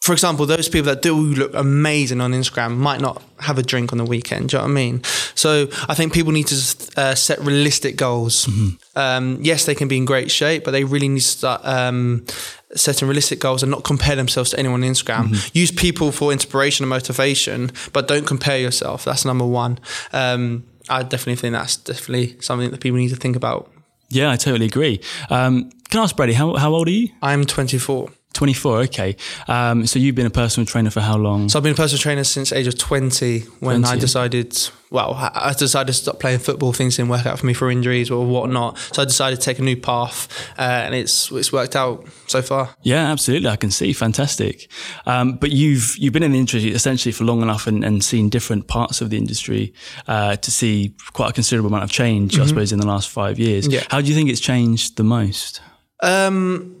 for 0.00 0.14
example, 0.14 0.46
those 0.46 0.68
people 0.68 0.86
that 0.86 1.00
do 1.00 1.14
look 1.14 1.54
amazing 1.54 2.20
on 2.20 2.32
Instagram 2.32 2.76
might 2.76 3.00
not 3.00 3.22
have 3.38 3.56
a 3.56 3.62
drink 3.62 3.92
on 3.92 3.98
the 3.98 4.04
weekend. 4.04 4.48
Do 4.48 4.56
you 4.56 4.58
know 4.62 4.64
what 4.64 4.70
I 4.72 4.74
mean? 4.74 5.04
So 5.36 5.68
I 5.88 5.94
think 5.94 6.12
people 6.12 6.32
need 6.32 6.48
to 6.48 7.00
uh, 7.00 7.14
set 7.14 7.38
realistic 7.38 7.94
goals. 7.94 8.46
Mm-hmm. 8.46 8.98
Um, 8.98 9.38
yes, 9.42 9.64
they 9.64 9.76
can 9.76 9.86
be 9.86 9.96
in 9.96 10.06
great 10.06 10.32
shape, 10.32 10.64
but 10.64 10.72
they 10.72 10.82
really 10.82 11.08
need 11.08 11.20
to 11.20 11.26
start. 11.26 11.60
Um, 11.62 12.26
setting 12.76 13.08
realistic 13.08 13.40
goals 13.40 13.62
and 13.62 13.70
not 13.70 13.84
compare 13.84 14.16
themselves 14.16 14.50
to 14.50 14.58
anyone 14.58 14.82
on 14.84 14.90
Instagram. 14.90 15.28
Mm-hmm. 15.28 15.58
Use 15.58 15.70
people 15.70 16.12
for 16.12 16.32
inspiration 16.32 16.84
and 16.84 16.90
motivation, 16.90 17.72
but 17.92 18.08
don't 18.08 18.26
compare 18.26 18.58
yourself. 18.58 19.04
That's 19.04 19.24
number 19.24 19.46
one. 19.46 19.78
Um, 20.12 20.64
I 20.88 21.02
definitely 21.02 21.36
think 21.36 21.52
that's 21.52 21.76
definitely 21.76 22.40
something 22.40 22.70
that 22.70 22.80
people 22.80 22.98
need 22.98 23.10
to 23.10 23.16
think 23.16 23.36
about. 23.36 23.72
Yeah, 24.08 24.30
I 24.30 24.36
totally 24.36 24.66
agree. 24.66 25.00
Um, 25.30 25.70
can 25.88 26.00
I 26.00 26.04
ask 26.04 26.16
Brady, 26.16 26.32
how, 26.32 26.54
how 26.54 26.72
old 26.72 26.88
are 26.88 26.92
you? 26.92 27.08
I'm 27.22 27.44
24. 27.44 28.08
24, 28.36 28.80
okay. 28.82 29.16
Um, 29.48 29.86
so 29.86 29.98
you've 29.98 30.14
been 30.14 30.26
a 30.26 30.30
personal 30.30 30.66
trainer 30.66 30.90
for 30.90 31.00
how 31.00 31.16
long? 31.16 31.48
So 31.48 31.58
I've 31.58 31.62
been 31.62 31.72
a 31.72 31.76
personal 31.76 31.98
trainer 31.98 32.24
since 32.24 32.52
age 32.52 32.66
of 32.66 32.78
20 32.78 33.40
when 33.60 33.80
20. 33.80 33.84
I 33.86 33.96
decided, 33.98 34.70
well, 34.90 35.14
I 35.14 35.54
decided 35.56 35.88
to 35.88 35.92
stop 35.94 36.20
playing 36.20 36.40
football. 36.40 36.72
Things 36.72 36.96
didn't 36.96 37.08
work 37.08 37.26
out 37.26 37.38
for 37.38 37.46
me 37.46 37.54
for 37.54 37.70
injuries 37.70 38.10
or 38.10 38.26
whatnot. 38.26 38.78
So 38.92 39.02
I 39.02 39.04
decided 39.06 39.40
to 39.40 39.42
take 39.42 39.58
a 39.58 39.62
new 39.62 39.76
path 39.76 40.28
uh, 40.58 40.62
and 40.62 40.94
it's 40.94 41.30
it's 41.32 41.52
worked 41.52 41.74
out 41.74 42.06
so 42.26 42.42
far. 42.42 42.74
Yeah, 42.82 43.10
absolutely. 43.10 43.48
I 43.48 43.56
can 43.56 43.70
see. 43.70 43.92
Fantastic. 43.92 44.70
Um, 45.06 45.36
but 45.36 45.50
you've 45.50 45.96
you've 45.96 46.12
been 46.12 46.22
in 46.22 46.32
the 46.32 46.38
industry 46.38 46.70
essentially 46.70 47.12
for 47.12 47.24
long 47.24 47.42
enough 47.42 47.66
and, 47.66 47.82
and 47.84 48.04
seen 48.04 48.28
different 48.28 48.68
parts 48.68 49.00
of 49.00 49.10
the 49.10 49.16
industry 49.16 49.72
uh, 50.06 50.36
to 50.36 50.50
see 50.50 50.94
quite 51.14 51.30
a 51.30 51.32
considerable 51.32 51.68
amount 51.68 51.84
of 51.84 51.90
change, 51.90 52.34
mm-hmm. 52.34 52.42
I 52.42 52.46
suppose, 52.46 52.72
in 52.72 52.80
the 52.80 52.86
last 52.86 53.08
five 53.08 53.38
years. 53.38 53.66
Yeah. 53.66 53.82
How 53.90 54.00
do 54.00 54.08
you 54.08 54.14
think 54.14 54.28
it's 54.28 54.40
changed 54.40 54.96
the 54.96 55.04
most? 55.04 55.62
Um, 56.02 56.75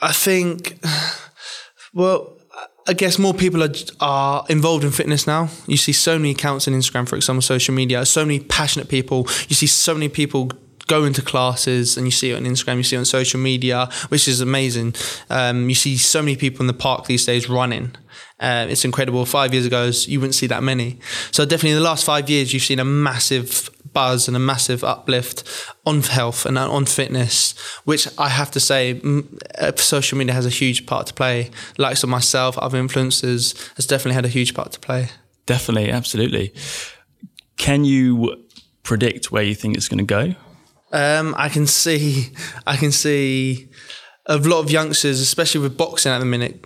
I 0.00 0.12
think, 0.12 0.78
well, 1.92 2.36
I 2.88 2.92
guess 2.92 3.18
more 3.18 3.34
people 3.34 3.62
are, 3.62 3.72
are 4.00 4.44
involved 4.48 4.84
in 4.84 4.90
fitness 4.90 5.26
now. 5.26 5.48
You 5.66 5.76
see 5.76 5.92
so 5.92 6.18
many 6.18 6.30
accounts 6.30 6.66
on 6.66 6.74
Instagram, 6.74 7.08
for 7.08 7.16
example, 7.16 7.42
social 7.42 7.74
media, 7.74 8.04
so 8.06 8.24
many 8.24 8.40
passionate 8.40 8.88
people. 8.88 9.26
You 9.48 9.54
see 9.54 9.66
so 9.66 9.94
many 9.94 10.08
people 10.08 10.50
go 10.86 11.04
into 11.04 11.22
classes 11.22 11.96
and 11.96 12.06
you 12.06 12.10
see 12.10 12.32
it 12.32 12.34
on 12.34 12.44
Instagram, 12.44 12.78
you 12.78 12.82
see 12.82 12.96
it 12.96 12.98
on 12.98 13.04
social 13.04 13.38
media, 13.38 13.88
which 14.08 14.26
is 14.26 14.40
amazing. 14.40 14.92
Um, 15.28 15.68
you 15.68 15.76
see 15.76 15.96
so 15.96 16.20
many 16.20 16.36
people 16.36 16.62
in 16.62 16.66
the 16.66 16.72
park 16.72 17.06
these 17.06 17.24
days 17.24 17.48
running. 17.48 17.94
Uh, 18.40 18.66
it's 18.68 18.84
incredible. 18.84 19.24
Five 19.24 19.54
years 19.54 19.66
ago, 19.66 19.92
you 20.06 20.18
wouldn't 20.18 20.34
see 20.34 20.48
that 20.48 20.64
many. 20.64 20.98
So 21.30 21.44
definitely 21.44 21.70
in 21.70 21.76
the 21.76 21.84
last 21.84 22.04
five 22.04 22.28
years, 22.28 22.52
you've 22.52 22.64
seen 22.64 22.80
a 22.80 22.84
massive 22.84 23.69
buzz 23.92 24.28
and 24.28 24.36
a 24.36 24.40
massive 24.40 24.82
uplift 24.84 25.44
on 25.86 26.02
health 26.02 26.46
and 26.46 26.58
on 26.58 26.86
fitness, 26.86 27.58
which 27.84 28.06
I 28.18 28.28
have 28.28 28.50
to 28.52 28.60
say, 28.60 29.00
uh, 29.58 29.72
social 29.76 30.18
media 30.18 30.34
has 30.34 30.46
a 30.46 30.50
huge 30.50 30.86
part 30.86 31.06
to 31.08 31.14
play. 31.14 31.50
Likes 31.78 32.02
of 32.02 32.08
myself, 32.08 32.58
other 32.58 32.80
influencers, 32.80 33.74
has 33.76 33.86
definitely 33.86 34.14
had 34.14 34.24
a 34.24 34.28
huge 34.28 34.54
part 34.54 34.72
to 34.72 34.80
play. 34.80 35.08
Definitely, 35.46 35.90
absolutely. 35.90 36.54
Can 37.56 37.84
you 37.84 38.46
predict 38.82 39.30
where 39.30 39.42
you 39.42 39.54
think 39.54 39.76
it's 39.76 39.88
going 39.88 39.98
to 39.98 40.04
go? 40.04 40.34
Um, 40.92 41.34
I 41.38 41.48
can 41.48 41.66
see, 41.66 42.32
I 42.66 42.76
can 42.76 42.92
see 42.92 43.68
a 44.26 44.36
lot 44.36 44.60
of 44.60 44.70
youngsters, 44.70 45.20
especially 45.20 45.60
with 45.60 45.76
boxing 45.76 46.12
at 46.12 46.18
the 46.18 46.24
minute, 46.24 46.64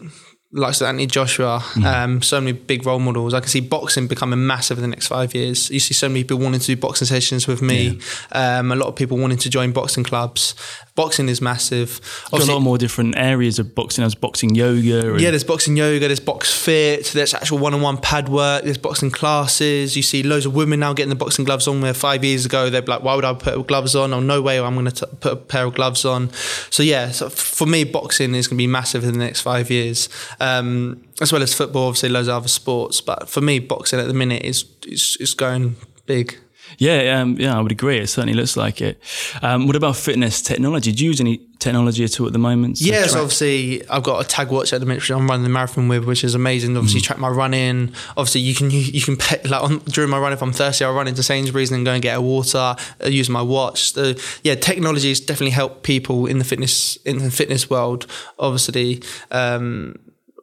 like 0.54 0.80
Anthony 0.80 1.06
Joshua, 1.06 1.58
mm. 1.60 1.84
um, 1.84 2.22
so 2.22 2.40
many 2.40 2.52
big 2.52 2.86
role 2.86 3.00
models. 3.00 3.34
I 3.34 3.40
can 3.40 3.48
see 3.48 3.60
boxing 3.60 4.06
becoming 4.06 4.46
massive 4.46 4.78
in 4.78 4.82
the 4.82 4.88
next 4.88 5.08
five 5.08 5.34
years. 5.34 5.68
You 5.68 5.80
see 5.80 5.94
so 5.94 6.08
many 6.08 6.22
people 6.22 6.38
wanting 6.38 6.60
to 6.60 6.66
do 6.66 6.76
boxing 6.76 7.06
sessions 7.06 7.48
with 7.48 7.60
me. 7.60 7.98
Yeah. 8.32 8.58
Um, 8.58 8.70
a 8.70 8.76
lot 8.76 8.86
of 8.86 8.94
people 8.94 9.18
wanting 9.18 9.38
to 9.38 9.50
join 9.50 9.72
boxing 9.72 10.04
clubs 10.04 10.54
boxing 10.94 11.28
is 11.28 11.40
massive. 11.40 12.00
Obviously, 12.26 12.52
a 12.52 12.56
lot 12.56 12.62
more 12.62 12.78
different 12.78 13.16
areas 13.16 13.58
of 13.58 13.74
boxing. 13.74 14.02
There's 14.02 14.14
boxing 14.14 14.54
yoga. 14.54 15.16
yeah, 15.18 15.30
there's 15.30 15.44
boxing 15.44 15.76
yoga. 15.76 16.06
There's 16.06 16.20
box 16.20 16.52
fit. 16.52 17.06
There's 17.06 17.34
actual 17.34 17.58
one-on-one 17.58 17.98
pad 17.98 18.28
work. 18.28 18.64
There's 18.64 18.78
boxing 18.78 19.10
classes. 19.10 19.96
You 19.96 20.02
see 20.02 20.22
loads 20.22 20.46
of 20.46 20.54
women 20.54 20.80
now 20.80 20.92
getting 20.92 21.10
the 21.10 21.16
boxing 21.16 21.44
gloves 21.44 21.66
on. 21.66 21.80
Where 21.80 21.94
five 21.94 22.24
years 22.24 22.46
ago 22.46 22.70
they'd 22.70 22.84
be 22.84 22.92
like, 22.92 23.02
"Why 23.02 23.14
would 23.14 23.24
I 23.24 23.34
put 23.34 23.66
gloves 23.66 23.94
on? 23.94 24.12
Oh, 24.12 24.20
no 24.20 24.40
way! 24.40 24.60
I'm 24.60 24.74
going 24.74 24.86
to 24.86 25.06
put 25.06 25.32
a 25.32 25.36
pair 25.36 25.64
of 25.66 25.74
gloves 25.74 26.04
on." 26.04 26.30
So 26.70 26.82
yeah, 26.82 27.10
so 27.10 27.28
for 27.28 27.66
me, 27.66 27.84
boxing 27.84 28.34
is 28.34 28.48
going 28.48 28.56
to 28.56 28.62
be 28.62 28.66
massive 28.66 29.04
in 29.04 29.12
the 29.12 29.18
next 29.18 29.40
five 29.40 29.70
years, 29.70 30.08
um, 30.40 31.04
as 31.20 31.32
well 31.32 31.42
as 31.42 31.52
football. 31.54 31.88
Obviously, 31.88 32.08
loads 32.08 32.28
of 32.28 32.34
other 32.34 32.48
sports, 32.48 33.00
but 33.00 33.28
for 33.28 33.40
me, 33.40 33.58
boxing 33.58 33.98
at 33.98 34.06
the 34.06 34.14
minute 34.14 34.42
is 34.42 34.64
is, 34.86 35.16
is 35.20 35.34
going 35.34 35.76
big. 36.06 36.38
Yeah, 36.78 37.20
um, 37.20 37.36
yeah, 37.38 37.56
I 37.56 37.60
would 37.60 37.72
agree. 37.72 37.98
It 37.98 38.08
certainly 38.08 38.34
looks 38.34 38.56
like 38.56 38.80
it. 38.80 39.00
Um, 39.42 39.66
what 39.66 39.76
about 39.76 39.96
fitness 39.96 40.42
technology? 40.42 40.92
Do 40.92 41.04
you 41.04 41.10
use 41.10 41.20
any 41.20 41.40
technology 41.58 42.04
at 42.04 42.20
all 42.20 42.26
at 42.26 42.32
the 42.32 42.38
moment? 42.38 42.80
Yes, 42.80 43.12
so 43.12 43.22
obviously 43.22 43.86
I've 43.88 44.02
got 44.02 44.24
a 44.24 44.28
tag 44.28 44.50
watch 44.50 44.72
at 44.72 44.80
the 44.80 44.86
minute 44.86 45.02
which 45.02 45.10
I'm 45.10 45.28
running 45.28 45.44
the 45.44 45.48
marathon 45.48 45.88
with, 45.88 46.04
which 46.04 46.24
is 46.24 46.34
amazing. 46.34 46.76
Obviously, 46.76 47.00
mm. 47.00 47.04
track 47.04 47.18
my 47.18 47.28
running. 47.28 47.92
Obviously, 48.16 48.42
you 48.42 48.54
can 48.54 48.70
you, 48.70 48.80
you 48.80 49.00
can 49.00 49.16
pay, 49.16 49.40
like 49.48 49.62
on, 49.62 49.78
during 49.78 50.10
my 50.10 50.18
run 50.18 50.32
if 50.32 50.42
I'm 50.42 50.52
thirsty, 50.52 50.84
I'll 50.84 50.94
run 50.94 51.08
into 51.08 51.22
Sainsbury's 51.22 51.70
and 51.70 51.78
then 51.78 51.84
go 51.84 51.92
and 51.92 52.02
get 52.02 52.16
a 52.16 52.20
water. 52.20 52.76
I 53.02 53.06
use 53.06 53.30
my 53.30 53.42
watch. 53.42 53.92
So, 53.92 54.14
yeah, 54.42 54.54
technology 54.54 55.08
has 55.08 55.20
definitely 55.20 55.50
helped 55.50 55.82
people 55.82 56.26
in 56.26 56.38
the 56.38 56.44
fitness 56.44 56.96
in 57.04 57.18
the 57.18 57.30
fitness 57.30 57.70
world. 57.70 58.06
Obviously. 58.38 59.02
Um, 59.30 59.98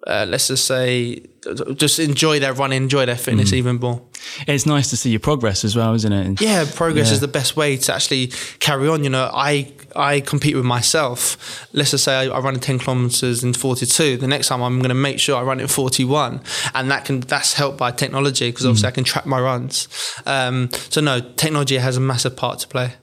uh, 0.07 0.25
let's 0.27 0.47
just 0.47 0.65
say, 0.65 1.21
just 1.75 1.99
enjoy 1.99 2.39
their 2.39 2.53
running, 2.53 2.83
enjoy 2.83 3.05
their 3.05 3.17
fitness 3.17 3.51
mm. 3.51 3.55
even 3.55 3.75
more. 3.77 4.01
It's 4.47 4.65
nice 4.65 4.89
to 4.91 4.97
see 4.97 5.11
your 5.11 5.19
progress 5.19 5.63
as 5.63 5.75
well, 5.75 5.93
isn't 5.93 6.11
it? 6.11 6.41
Yeah, 6.41 6.65
progress 6.73 7.07
yeah. 7.07 7.13
is 7.13 7.19
the 7.19 7.27
best 7.27 7.55
way 7.55 7.77
to 7.77 7.93
actually 7.93 8.27
carry 8.59 8.87
on. 8.87 9.03
You 9.03 9.09
know, 9.09 9.29
I 9.33 9.73
I 9.95 10.21
compete 10.21 10.55
with 10.55 10.65
myself. 10.65 11.67
Let's 11.73 11.91
just 11.91 12.03
say 12.03 12.15
I, 12.15 12.35
I 12.35 12.39
run 12.39 12.59
10 12.59 12.79
kilometers 12.79 13.43
in 13.43 13.53
42. 13.53 14.17
The 14.17 14.27
next 14.27 14.47
time 14.47 14.61
I'm 14.61 14.79
going 14.79 14.89
to 14.89 14.95
make 14.95 15.19
sure 15.19 15.37
I 15.37 15.43
run 15.43 15.59
it 15.59 15.69
41, 15.69 16.41
and 16.73 16.91
that 16.91 17.05
can 17.05 17.19
that's 17.21 17.53
helped 17.53 17.77
by 17.77 17.91
technology 17.91 18.49
because 18.49 18.65
obviously 18.65 18.87
mm. 18.87 18.91
I 18.91 18.95
can 18.95 19.03
track 19.03 19.25
my 19.25 19.39
runs. 19.39 19.87
Um, 20.25 20.69
so 20.71 21.01
no, 21.01 21.19
technology 21.19 21.77
has 21.77 21.97
a 21.97 22.01
massive 22.01 22.35
part 22.35 22.59
to 22.59 22.67
play. 22.67 22.93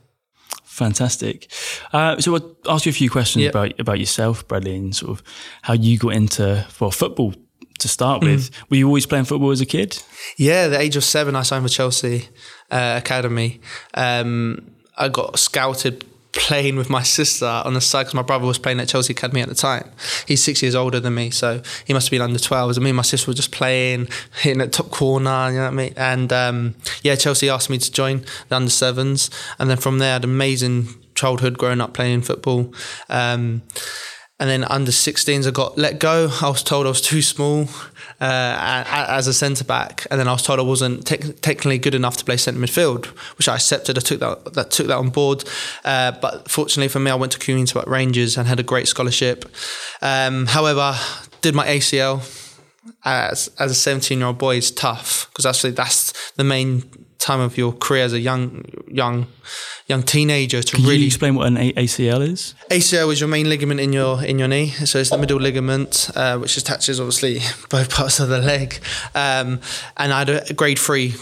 Fantastic. 0.78 1.50
Uh, 1.92 2.20
so 2.20 2.36
I'll 2.36 2.56
ask 2.68 2.86
you 2.86 2.90
a 2.90 2.92
few 2.92 3.10
questions 3.10 3.42
yep. 3.42 3.52
about 3.52 3.80
about 3.80 3.98
yourself, 3.98 4.46
Bradley, 4.46 4.76
and 4.76 4.94
sort 4.94 5.10
of 5.10 5.24
how 5.62 5.74
you 5.74 5.98
got 5.98 6.14
into 6.14 6.64
well 6.78 6.92
football 6.92 7.34
to 7.80 7.88
start 7.88 8.22
with. 8.22 8.50
Mm. 8.50 8.70
Were 8.70 8.76
you 8.76 8.86
always 8.86 9.04
playing 9.04 9.24
football 9.24 9.50
as 9.50 9.60
a 9.60 9.66
kid? 9.66 10.00
Yeah, 10.36 10.68
the 10.68 10.78
age 10.78 10.94
of 10.94 11.02
seven, 11.02 11.34
I 11.34 11.42
signed 11.42 11.64
for 11.64 11.68
Chelsea 11.68 12.28
uh, 12.70 12.94
Academy. 12.96 13.60
Um, 13.94 14.70
I 14.96 15.08
got 15.08 15.38
scouted 15.38 16.04
playing 16.38 16.76
with 16.76 16.88
my 16.88 17.02
sister 17.02 17.46
on 17.46 17.74
the 17.74 17.80
side 17.80 18.04
because 18.04 18.14
my 18.14 18.22
brother 18.22 18.46
was 18.46 18.58
playing 18.58 18.78
at 18.80 18.88
Chelsea 18.88 19.12
Academy 19.12 19.40
at 19.40 19.48
the 19.48 19.54
time. 19.54 19.90
He's 20.26 20.42
six 20.42 20.62
years 20.62 20.74
older 20.74 21.00
than 21.00 21.14
me, 21.14 21.30
so 21.30 21.60
he 21.84 21.92
must 21.92 22.06
have 22.06 22.10
been 22.12 22.22
under 22.22 22.38
12s. 22.38 22.76
And 22.76 22.84
me 22.84 22.90
and 22.90 22.96
my 22.96 23.02
sister 23.02 23.28
were 23.30 23.34
just 23.34 23.50
playing, 23.50 24.08
hitting 24.40 24.62
at 24.62 24.72
top 24.72 24.90
corner, 24.90 25.48
you 25.50 25.56
know 25.56 25.64
what 25.64 25.72
I 25.72 25.76
mean? 25.76 25.94
And 25.96 26.32
um, 26.32 26.74
yeah, 27.02 27.16
Chelsea 27.16 27.50
asked 27.50 27.70
me 27.70 27.78
to 27.78 27.90
join 27.90 28.24
the 28.48 28.56
under 28.56 28.70
sevens. 28.70 29.30
And 29.58 29.68
then 29.68 29.76
from 29.76 29.98
there, 29.98 30.10
I 30.10 30.12
had 30.14 30.24
amazing 30.24 30.88
childhood 31.14 31.58
growing 31.58 31.80
up 31.80 31.92
playing 31.92 32.22
football. 32.22 32.72
Um, 33.08 33.62
and 34.40 34.48
then 34.48 34.62
under 34.64 34.92
16s, 34.92 35.48
I 35.48 35.50
got 35.50 35.76
let 35.76 35.98
go. 35.98 36.30
I 36.40 36.48
was 36.48 36.62
told 36.62 36.86
I 36.86 36.90
was 36.90 37.00
too 37.00 37.22
small 37.22 37.68
uh, 38.20 38.84
as 38.86 39.26
a 39.26 39.34
centre 39.34 39.64
back, 39.64 40.06
and 40.10 40.18
then 40.18 40.28
I 40.28 40.32
was 40.32 40.42
told 40.42 40.58
I 40.58 40.62
wasn't 40.62 41.06
te- 41.06 41.32
technically 41.32 41.78
good 41.78 41.94
enough 41.94 42.16
to 42.18 42.24
play 42.24 42.36
centre 42.36 42.60
midfield, 42.60 43.06
which 43.38 43.48
I 43.48 43.54
accepted. 43.54 43.96
I 43.96 44.00
took 44.00 44.20
that, 44.20 44.54
that 44.54 44.70
took 44.70 44.88
that 44.88 44.96
on 44.96 45.10
board. 45.10 45.44
Uh, 45.84 46.12
but 46.12 46.50
fortunately 46.50 46.88
for 46.88 47.00
me, 47.00 47.10
I 47.10 47.14
went 47.14 47.32
to 47.32 47.38
Queen's 47.38 47.72
Park 47.72 47.86
Rangers 47.86 48.36
and 48.36 48.48
had 48.48 48.60
a 48.60 48.64
great 48.64 48.88
scholarship. 48.88 49.44
Um, 50.02 50.46
however, 50.46 50.96
did 51.40 51.54
my 51.54 51.66
ACL 51.66 52.46
as 53.04 53.50
as 53.58 53.70
a 53.70 53.74
17 53.74 54.18
year 54.18 54.26
old 54.26 54.38
boy 54.38 54.56
is 54.56 54.70
tough 54.70 55.28
because 55.30 55.46
actually 55.46 55.70
that's 55.70 56.32
the 56.32 56.44
main 56.44 56.82
time 57.18 57.40
of 57.40 57.58
your 57.58 57.72
career 57.72 58.04
as 58.04 58.12
a 58.12 58.20
young 58.20 58.64
young 58.86 59.26
young 59.86 60.02
teenager 60.02 60.62
to 60.62 60.76
Can 60.76 60.84
really 60.84 60.98
you 60.98 61.06
explain 61.06 61.34
what 61.34 61.46
an 61.48 61.56
ACL 61.56 62.20
is. 62.20 62.54
ACL 62.70 63.12
is 63.12 63.20
your 63.20 63.28
main 63.28 63.48
ligament 63.48 63.80
in 63.80 63.92
your 63.92 64.22
in 64.24 64.38
your 64.38 64.48
knee, 64.48 64.68
so 64.68 64.98
it's 64.98 65.10
the 65.10 65.18
middle 65.18 65.40
ligament 65.40 66.10
uh, 66.14 66.38
which 66.38 66.56
attaches 66.56 67.00
obviously 67.00 67.40
both 67.70 67.90
parts 67.90 68.20
of 68.20 68.28
the 68.28 68.38
leg. 68.38 68.80
Um, 69.14 69.60
and 69.96 70.12
I 70.12 70.20
had 70.20 70.30
a 70.30 70.54
grade 70.54 70.78
three 70.78 71.14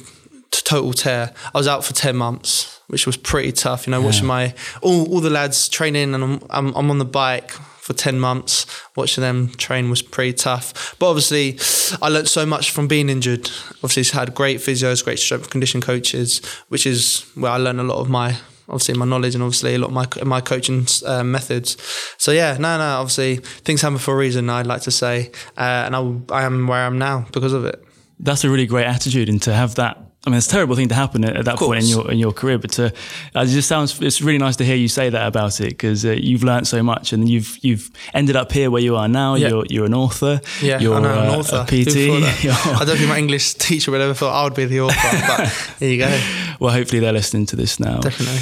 total 0.50 0.92
tear. 0.92 1.32
I 1.54 1.58
was 1.58 1.68
out 1.68 1.84
for 1.84 1.92
ten 1.92 2.16
months, 2.16 2.80
which 2.88 3.06
was 3.06 3.16
pretty 3.16 3.52
tough. 3.52 3.86
You 3.86 3.92
know, 3.92 4.00
yeah. 4.00 4.06
watching 4.06 4.26
my 4.26 4.54
all 4.82 5.10
all 5.10 5.20
the 5.20 5.30
lads 5.30 5.68
training, 5.68 6.14
and 6.14 6.22
I'm, 6.22 6.42
I'm, 6.50 6.74
I'm 6.74 6.90
on 6.90 6.98
the 6.98 7.04
bike 7.04 7.52
for 7.86 7.92
10 7.92 8.18
months. 8.18 8.66
Watching 8.96 9.22
them 9.22 9.50
train 9.50 9.88
was 9.88 10.02
pretty 10.02 10.32
tough. 10.32 10.96
But 10.98 11.08
obviously, 11.08 11.58
I 12.02 12.08
learned 12.08 12.28
so 12.28 12.44
much 12.44 12.72
from 12.72 12.88
being 12.88 13.08
injured. 13.08 13.48
Obviously, 13.76 14.18
had 14.18 14.34
great 14.34 14.58
physios, 14.58 15.04
great 15.04 15.20
strength 15.20 15.50
condition 15.50 15.80
coaches, 15.80 16.44
which 16.68 16.84
is 16.84 17.24
where 17.36 17.52
I 17.52 17.58
learned 17.58 17.78
a 17.78 17.84
lot 17.84 18.00
of 18.00 18.08
my 18.08 18.36
obviously 18.68 18.96
my 18.96 19.04
knowledge 19.04 19.36
and 19.36 19.44
obviously 19.44 19.76
a 19.76 19.78
lot 19.78 19.88
of 19.88 19.92
my 19.92 20.24
my 20.24 20.40
coaching 20.40 20.84
uh, 21.06 21.22
methods. 21.22 21.76
So 22.18 22.32
yeah, 22.32 22.54
no, 22.54 22.76
no, 22.76 23.00
obviously 23.00 23.36
things 23.36 23.82
happen 23.82 23.98
for 23.98 24.14
a 24.14 24.16
reason. 24.16 24.50
I'd 24.50 24.66
like 24.66 24.82
to 24.82 24.90
say, 24.90 25.30
uh, 25.56 25.86
and 25.86 25.94
I, 25.94 26.00
I 26.34 26.42
am 26.42 26.66
where 26.66 26.80
I 26.80 26.86
am 26.86 26.98
now 26.98 27.26
because 27.32 27.52
of 27.52 27.64
it. 27.64 27.84
That's 28.18 28.42
a 28.42 28.50
really 28.50 28.66
great 28.66 28.86
attitude, 28.86 29.28
and 29.28 29.40
to 29.42 29.54
have 29.54 29.76
that 29.76 30.05
I 30.26 30.30
mean, 30.30 30.38
it's 30.38 30.48
a 30.48 30.50
terrible 30.50 30.74
thing 30.74 30.88
to 30.88 30.94
happen 30.94 31.24
at, 31.24 31.36
at 31.36 31.44
that 31.44 31.56
point 31.56 31.84
in 31.84 31.88
your 31.88 32.10
in 32.10 32.18
your 32.18 32.32
career, 32.32 32.58
but 32.58 32.72
to, 32.72 32.86
uh, 32.86 33.40
it 33.42 33.46
just 33.46 33.68
sounds. 33.68 34.00
It's 34.02 34.20
really 34.20 34.38
nice 34.38 34.56
to 34.56 34.64
hear 34.64 34.74
you 34.74 34.88
say 34.88 35.08
that 35.08 35.24
about 35.24 35.60
it 35.60 35.68
because 35.68 36.04
uh, 36.04 36.10
you've 36.10 36.42
learned 36.42 36.66
so 36.66 36.82
much 36.82 37.12
and 37.12 37.28
you've 37.28 37.56
you've 37.62 37.90
ended 38.12 38.34
up 38.34 38.50
here 38.50 38.68
where 38.68 38.82
you 38.82 38.96
are 38.96 39.06
now. 39.06 39.36
Yeah. 39.36 39.48
You're 39.48 39.64
you're 39.70 39.84
an 39.84 39.94
author. 39.94 40.40
Yeah, 40.60 40.80
you're 40.80 40.96
I 40.96 41.00
know, 41.00 41.12
an 41.12 41.28
uh, 41.28 41.38
author. 41.38 41.56
A 41.60 41.64
PT. 41.64 41.96
I 42.76 42.84
don't 42.84 42.96
think 42.96 43.08
my 43.08 43.18
English 43.18 43.54
teacher 43.54 43.92
would 43.92 44.00
ever 44.00 44.14
thought 44.14 44.34
I 44.34 44.42
would 44.42 44.54
be 44.54 44.64
the 44.64 44.80
author, 44.80 45.26
but 45.28 45.74
there 45.78 45.90
you 45.90 45.98
go. 45.98 46.20
Well, 46.58 46.72
hopefully 46.72 46.98
they're 46.98 47.12
listening 47.12 47.46
to 47.46 47.56
this 47.56 47.78
now. 47.78 48.00
Definitely. 48.00 48.40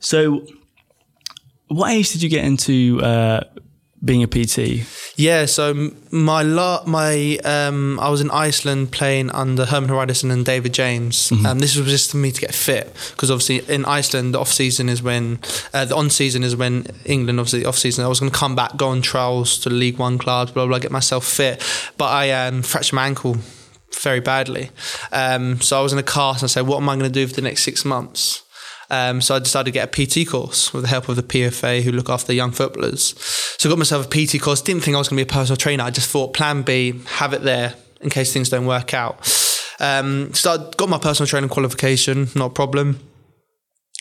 So, 0.00 0.46
what 1.68 1.90
age 1.92 2.12
did 2.12 2.22
you 2.22 2.28
get 2.28 2.44
into 2.44 3.00
uh, 3.02 3.44
being 4.04 4.22
a 4.22 4.26
PT? 4.26 4.86
Yeah, 5.16 5.46
so 5.46 5.90
my 6.10 6.42
la- 6.42 6.84
my 6.86 7.38
um, 7.44 7.98
I 8.00 8.08
was 8.10 8.20
in 8.20 8.30
Iceland 8.30 8.92
playing 8.92 9.30
under 9.30 9.66
Hermann 9.66 9.90
Hreiðarsson 9.90 10.30
and 10.30 10.44
David 10.44 10.72
James. 10.72 11.30
Mm-hmm. 11.30 11.46
Um, 11.46 11.58
this 11.58 11.76
was 11.76 11.86
just 11.88 12.10
for 12.10 12.16
me 12.16 12.30
to 12.30 12.40
get 12.40 12.54
fit 12.54 12.94
because 13.10 13.30
obviously 13.30 13.74
in 13.74 13.84
Iceland 13.84 14.34
the 14.34 14.40
off 14.40 14.52
season 14.52 14.88
is 14.88 15.02
when 15.02 15.40
uh, 15.74 15.84
the 15.84 15.96
on 15.96 16.10
season 16.10 16.42
is 16.42 16.54
when 16.54 16.86
England 17.04 17.40
obviously 17.40 17.64
off 17.64 17.76
season. 17.76 18.04
I 18.04 18.08
was 18.08 18.20
going 18.20 18.30
to 18.30 18.38
come 18.38 18.54
back, 18.54 18.76
go 18.76 18.88
on 18.88 19.02
trials 19.02 19.58
to 19.60 19.70
League 19.70 19.98
One 19.98 20.18
clubs, 20.18 20.52
blah 20.52 20.66
blah, 20.66 20.78
get 20.78 20.92
myself 20.92 21.24
fit. 21.24 21.62
But 21.96 22.12
I 22.12 22.30
um, 22.30 22.62
fractured 22.62 22.94
my 22.94 23.06
ankle 23.06 23.36
very 23.94 24.20
badly. 24.20 24.70
Um, 25.12 25.60
so 25.60 25.78
I 25.78 25.82
was 25.82 25.92
in 25.92 25.98
a 25.98 26.02
cast 26.02 26.42
and 26.42 26.48
I 26.48 26.52
said, 26.52 26.66
what 26.66 26.78
am 26.78 26.88
I 26.88 26.94
going 26.94 27.10
to 27.10 27.12
do 27.12 27.26
for 27.26 27.34
the 27.34 27.42
next 27.42 27.62
six 27.62 27.84
months? 27.84 28.42
Um, 28.90 29.20
so 29.20 29.34
I 29.34 29.38
decided 29.38 29.66
to 29.66 29.70
get 29.72 29.98
a 29.98 30.06
PT 30.06 30.28
course 30.28 30.72
with 30.72 30.82
the 30.82 30.88
help 30.88 31.08
of 31.08 31.16
the 31.16 31.22
PFA 31.22 31.82
who 31.82 31.92
look 31.92 32.08
after 32.08 32.32
young 32.32 32.52
footballers. 32.52 33.14
So 33.58 33.68
I 33.68 33.70
got 33.70 33.78
myself 33.78 34.06
a 34.06 34.08
PT 34.08 34.40
course. 34.40 34.62
Didn't 34.62 34.82
think 34.82 34.94
I 34.94 34.98
was 34.98 35.08
going 35.08 35.18
to 35.18 35.24
be 35.24 35.30
a 35.30 35.32
personal 35.32 35.56
trainer. 35.56 35.84
I 35.84 35.90
just 35.90 36.10
thought 36.10 36.32
plan 36.32 36.62
B, 36.62 37.00
have 37.06 37.32
it 37.32 37.42
there 37.42 37.74
in 38.00 38.10
case 38.10 38.32
things 38.32 38.48
don't 38.48 38.66
work 38.66 38.94
out. 38.94 39.20
Um, 39.80 40.32
started, 40.34 40.76
got 40.76 40.88
my 40.88 40.98
personal 40.98 41.26
training 41.26 41.50
qualification, 41.50 42.28
not 42.34 42.46
a 42.46 42.54
problem. 42.54 43.00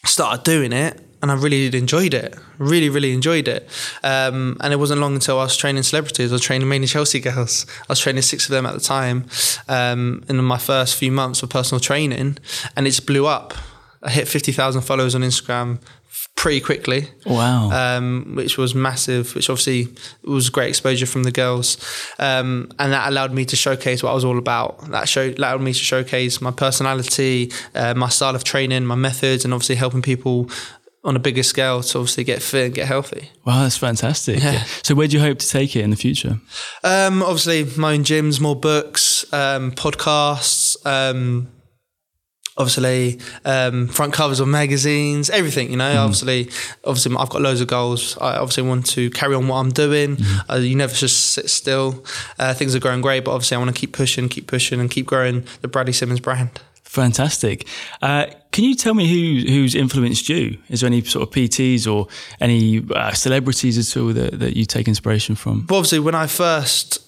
Started 0.06 0.44
doing 0.44 0.72
it 0.72 1.02
and 1.22 1.32
I 1.32 1.36
really 1.36 1.76
enjoyed 1.78 2.14
it. 2.14 2.36
Really, 2.58 2.90
really 2.90 3.14
enjoyed 3.14 3.48
it. 3.48 3.68
Um, 4.04 4.58
and 4.62 4.72
it 4.72 4.78
wasn't 4.78 5.02
long 5.02 5.16
until 5.16 5.40
I 5.40 5.44
was 5.44 5.58
training 5.58 5.84
celebrities. 5.84 6.32
I 6.32 6.36
was 6.36 6.42
training 6.42 6.70
mainly 6.70 6.88
Chelsea 6.88 7.20
girls. 7.20 7.66
I 7.82 7.86
was 7.90 8.00
training 8.00 8.22
six 8.22 8.46
of 8.46 8.52
them 8.52 8.66
at 8.66 8.74
the 8.74 8.80
time 8.80 9.26
um, 9.68 10.24
in 10.30 10.44
my 10.44 10.58
first 10.58 10.96
few 10.96 11.12
months 11.12 11.42
of 11.44 11.50
personal 11.50 11.80
training, 11.80 12.38
and 12.76 12.88
it 12.88 12.92
just 12.92 13.08
blew 13.08 13.26
up. 13.26 13.54
I 14.08 14.10
hit 14.10 14.28
fifty 14.28 14.54
thousand 14.54 14.82
followers 14.84 15.14
on 15.16 15.22
Instagram 15.22 15.80
pretty 16.36 16.62
quickly. 16.62 17.10
Wow. 17.26 17.72
Um, 17.72 18.34
which 18.36 18.58
was 18.58 18.74
massive, 18.74 19.36
which 19.36 19.50
obviously 19.50 19.94
was 20.24 20.50
great 20.50 20.70
exposure 20.70 21.06
from 21.06 21.24
the 21.24 21.32
girls. 21.32 21.78
Um, 22.20 22.72
and 22.80 22.94
that 22.94 23.10
allowed 23.10 23.34
me 23.34 23.44
to 23.46 23.56
showcase 23.56 24.02
what 24.02 24.12
I 24.12 24.14
was 24.14 24.24
all 24.24 24.38
about. 24.38 24.90
That 24.92 25.10
show, 25.10 25.30
allowed 25.30 25.62
me 25.62 25.74
to 25.74 25.80
showcase 25.80 26.40
my 26.40 26.52
personality, 26.52 27.52
uh, 27.76 27.94
my 27.96 28.10
style 28.10 28.36
of 28.36 28.44
training, 28.44 28.86
my 28.86 28.96
methods, 28.96 29.46
and 29.46 29.54
obviously 29.54 29.76
helping 29.76 30.02
people 30.02 30.50
on 31.04 31.16
a 31.16 31.20
bigger 31.20 31.44
scale 31.44 31.82
to 31.82 32.00
obviously 32.00 32.24
get 32.24 32.42
fit 32.42 32.66
and 32.66 32.76
get 32.76 32.88
healthy. 32.88 33.30
Wow, 33.46 33.64
that's 33.64 33.78
fantastic. 33.78 34.40
Yeah. 34.40 34.64
So 34.84 34.96
where 34.96 35.08
do 35.08 35.18
you 35.18 35.24
hope 35.24 35.40
to 35.40 35.48
take 35.48 35.76
it 35.76 35.82
in 35.82 35.90
the 35.90 35.96
future? 35.96 36.40
Um, 36.84 37.24
obviously 37.24 37.66
my 37.78 37.94
own 37.94 38.04
gyms, 38.04 38.40
more 38.40 38.56
books, 38.56 39.32
um, 39.34 39.72
podcasts, 39.72 40.78
um, 40.86 41.50
obviously 42.58 43.20
um, 43.46 43.88
front 43.88 44.14
covers 44.14 44.40
of 44.40 44.48
magazines, 44.48 45.30
everything. 45.30 45.70
You 45.72 45.78
know, 45.78 45.94
mm. 45.94 46.04
obviously, 46.04 46.50
obviously, 46.84 47.16
I've 47.18 47.30
got 47.30 47.42
loads 47.42 47.62
of 47.62 47.68
goals. 47.68 48.18
I 48.18 48.38
obviously 48.38 48.64
want 48.64 48.86
to 48.88 49.10
carry 49.12 49.36
on 49.36 49.48
what 49.48 49.58
I'm 49.58 49.70
doing. 49.70 50.18
Mm. 50.18 50.50
Uh, 50.50 50.56
you 50.58 50.76
never 50.76 50.94
just 50.94 51.32
sit 51.32 51.50
still. 51.50 52.04
Uh, 52.40 52.54
things 52.54 52.76
are 52.76 52.80
growing 52.80 53.02
great, 53.02 53.24
but 53.24 53.32
obviously, 53.32 53.56
I 53.56 53.60
want 53.60 53.74
to 53.74 53.80
keep 53.80 53.94
pushing, 53.94 54.30
keep 54.30 54.48
pushing, 54.48 54.80
and 54.80 54.90
keep 54.90 55.06
growing 55.06 55.46
the 55.62 55.68
Bradley 55.68 55.94
Simmons 55.94 56.20
brand. 56.20 56.60
Fantastic. 56.84 57.68
Uh, 58.02 58.28
can 58.52 58.64
you 58.64 58.74
tell 58.74 58.94
me 58.94 59.08
who 59.08 59.52
who's 59.52 59.76
influenced 59.76 60.30
you? 60.30 60.58
Is 60.70 60.82
there 60.82 60.88
any 60.88 61.04
sort 61.04 61.28
of 61.28 61.34
PTs 61.34 61.86
or 61.86 62.08
any 62.40 62.84
uh, 62.96 63.12
celebrities 63.12 63.78
at 63.78 64.02
all 64.02 64.14
that, 64.14 64.40
that 64.40 64.58
you 64.58 64.66
take 64.66 64.88
inspiration 64.88 65.36
from? 65.36 65.68
Well, 65.70 65.80
obviously, 65.80 66.00
when 66.00 66.16
I 66.16 66.28
first 66.28 67.00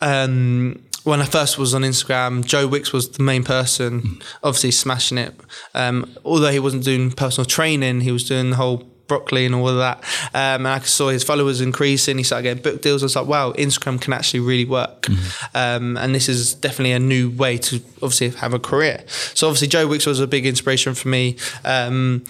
um, 0.00 0.84
when 1.04 1.20
I 1.20 1.24
first 1.24 1.58
was 1.58 1.74
on 1.74 1.82
Instagram, 1.82 2.44
Joe 2.44 2.66
Wicks 2.66 2.92
was 2.92 3.08
the 3.10 3.22
main 3.22 3.44
person, 3.44 4.00
mm. 4.00 4.22
obviously 4.42 4.70
smashing 4.70 5.18
it. 5.18 5.34
Um, 5.74 6.14
although 6.24 6.50
he 6.50 6.58
wasn't 6.58 6.84
doing 6.84 7.10
personal 7.10 7.46
training, 7.46 8.00
he 8.02 8.12
was 8.12 8.28
doing 8.28 8.50
the 8.50 8.56
whole 8.56 8.84
broccoli 9.08 9.46
and 9.46 9.54
all 9.54 9.68
of 9.68 9.78
that. 9.78 9.98
Um, 10.34 10.66
and 10.66 10.68
I 10.68 10.78
saw 10.80 11.08
his 11.08 11.24
followers 11.24 11.60
increasing. 11.60 12.18
He 12.18 12.24
started 12.24 12.42
getting 12.44 12.62
book 12.62 12.82
deals. 12.82 13.02
I 13.02 13.06
was 13.06 13.16
like, 13.16 13.26
wow, 13.26 13.52
Instagram 13.52 14.00
can 14.00 14.12
actually 14.12 14.40
really 14.40 14.66
work. 14.66 15.02
Mm-hmm. 15.02 15.56
Um, 15.56 15.96
and 15.96 16.14
this 16.14 16.28
is 16.28 16.54
definitely 16.54 16.92
a 16.92 16.98
new 16.98 17.30
way 17.30 17.58
to 17.58 17.76
obviously 18.02 18.30
have 18.30 18.54
a 18.54 18.58
career. 18.58 19.02
So 19.08 19.48
obviously 19.48 19.68
Joe 19.68 19.86
Wicks 19.88 20.06
was 20.06 20.20
a 20.20 20.26
big 20.26 20.46
inspiration 20.46 20.94
for 20.94 21.08
me. 21.08 21.36
Um, 21.64 22.24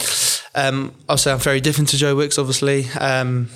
um, 0.55 0.95
say 1.17 1.33
I'm 1.33 1.39
very 1.39 1.61
different 1.61 1.91
to 1.91 1.97
Joe 1.97 2.15
Wicks, 2.15 2.39
obviously. 2.39 2.89
Um, 2.99 3.51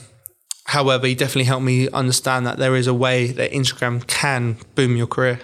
However, 0.73 1.07
he 1.07 1.15
definitely 1.15 1.45
helped 1.45 1.67
me 1.67 1.91
understand 1.91 2.47
that 2.47 2.57
there 2.57 2.75
is 2.75 2.87
a 2.87 2.95
way 2.95 3.27
that 3.27 3.53
Instagram 3.53 4.07
can 4.07 4.57
boom 4.75 4.97
your 4.97 5.07
career. 5.07 5.39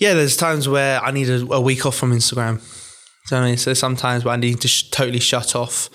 Yeah, 0.00 0.14
there's 0.14 0.36
times 0.36 0.68
where 0.68 1.00
I 1.00 1.12
need 1.12 1.30
a, 1.30 1.46
a 1.52 1.60
week 1.60 1.86
off 1.86 1.94
from 1.94 2.12
Instagram. 2.12 2.60
So, 3.28 3.72
sometimes 3.74 4.24
where 4.24 4.34
I 4.34 4.36
need 4.36 4.60
to 4.62 4.66
sh- 4.66 4.90
totally 4.90 5.20
shut 5.20 5.54
off. 5.54 5.88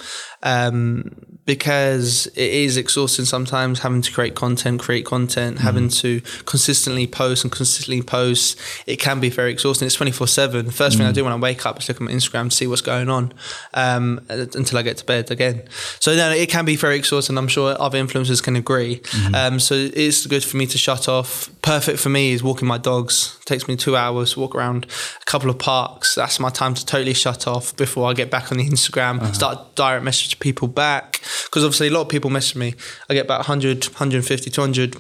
Um, 0.43 1.23
because 1.45 2.27
it 2.27 2.51
is 2.51 2.77
exhausting 2.77 3.25
sometimes 3.25 3.79
having 3.79 4.01
to 4.01 4.11
create 4.11 4.35
content, 4.35 4.79
create 4.79 5.05
content, 5.05 5.57
mm-hmm. 5.57 5.65
having 5.65 5.89
to 5.89 6.21
consistently 6.45 7.05
post 7.05 7.43
and 7.43 7.51
consistently 7.51 8.01
post. 8.01 8.57
It 8.87 8.97
can 8.97 9.19
be 9.19 9.29
very 9.29 9.51
exhausting. 9.51 9.85
It's 9.85 9.95
24 9.95 10.27
7. 10.27 10.65
The 10.65 10.71
1st 10.71 10.75
mm-hmm. 10.75 10.97
thing 10.97 11.07
I 11.07 11.11
mm. 11.11 11.13
do 11.13 11.23
when 11.25 11.33
I 11.33 11.37
wake 11.37 11.65
up 11.65 11.79
is 11.79 11.89
look 11.89 11.97
at 11.97 12.01
my 12.01 12.11
Instagram 12.11 12.49
to 12.49 12.55
see 12.55 12.67
what's 12.67 12.81
going 12.81 13.09
on 13.09 13.33
um, 13.73 14.21
until 14.29 14.77
I 14.77 14.83
get 14.83 14.97
to 14.97 15.05
bed 15.05 15.31
again. 15.31 15.63
So 15.99 16.15
then 16.15 16.35
it 16.37 16.49
can 16.49 16.65
be 16.65 16.75
very 16.75 16.95
exhausting. 16.95 17.37
I'm 17.37 17.47
sure 17.47 17.75
other 17.79 18.01
influencers 18.01 18.41
can 18.41 18.55
agree. 18.55 18.99
Mm-hmm. 18.99 19.35
Um, 19.35 19.59
so 19.59 19.75
it's 19.75 20.25
good 20.25 20.43
for 20.43 20.57
me 20.57 20.65
to 20.67 20.77
shut 20.77 21.09
off. 21.09 21.49
Perfect 21.61 21.99
for 21.99 22.09
me 22.09 22.31
is 22.31 22.41
walking 22.41 22.67
my 22.67 22.77
dogs. 22.77 23.37
It 23.41 23.45
takes 23.45 23.67
me 23.67 23.75
two 23.75 23.97
hours 23.97 24.33
to 24.33 24.39
walk 24.39 24.55
around 24.55 24.85
a 25.21 25.25
couple 25.25 25.49
of 25.49 25.59
parks. 25.59 26.15
That's 26.15 26.39
my 26.39 26.49
time 26.49 26.73
to 26.73 26.85
totally 26.85 27.13
shut 27.13 27.47
off 27.47 27.75
before 27.75 28.09
I 28.09 28.13
get 28.13 28.31
back 28.31 28.51
on 28.51 28.57
the 28.57 28.67
Instagram, 28.67 29.21
uh-huh. 29.21 29.33
start 29.33 29.75
direct 29.75 30.05
message 30.33 30.39
people 30.39 30.67
back 30.67 31.21
because 31.45 31.63
obviously 31.63 31.87
a 31.87 31.91
lot 31.91 32.01
of 32.01 32.09
people 32.09 32.29
message 32.29 32.55
me. 32.55 32.75
I 33.09 33.13
get 33.13 33.25
about 33.25 33.39
100, 33.39 33.85
150, 33.85 34.49
200 34.49 34.97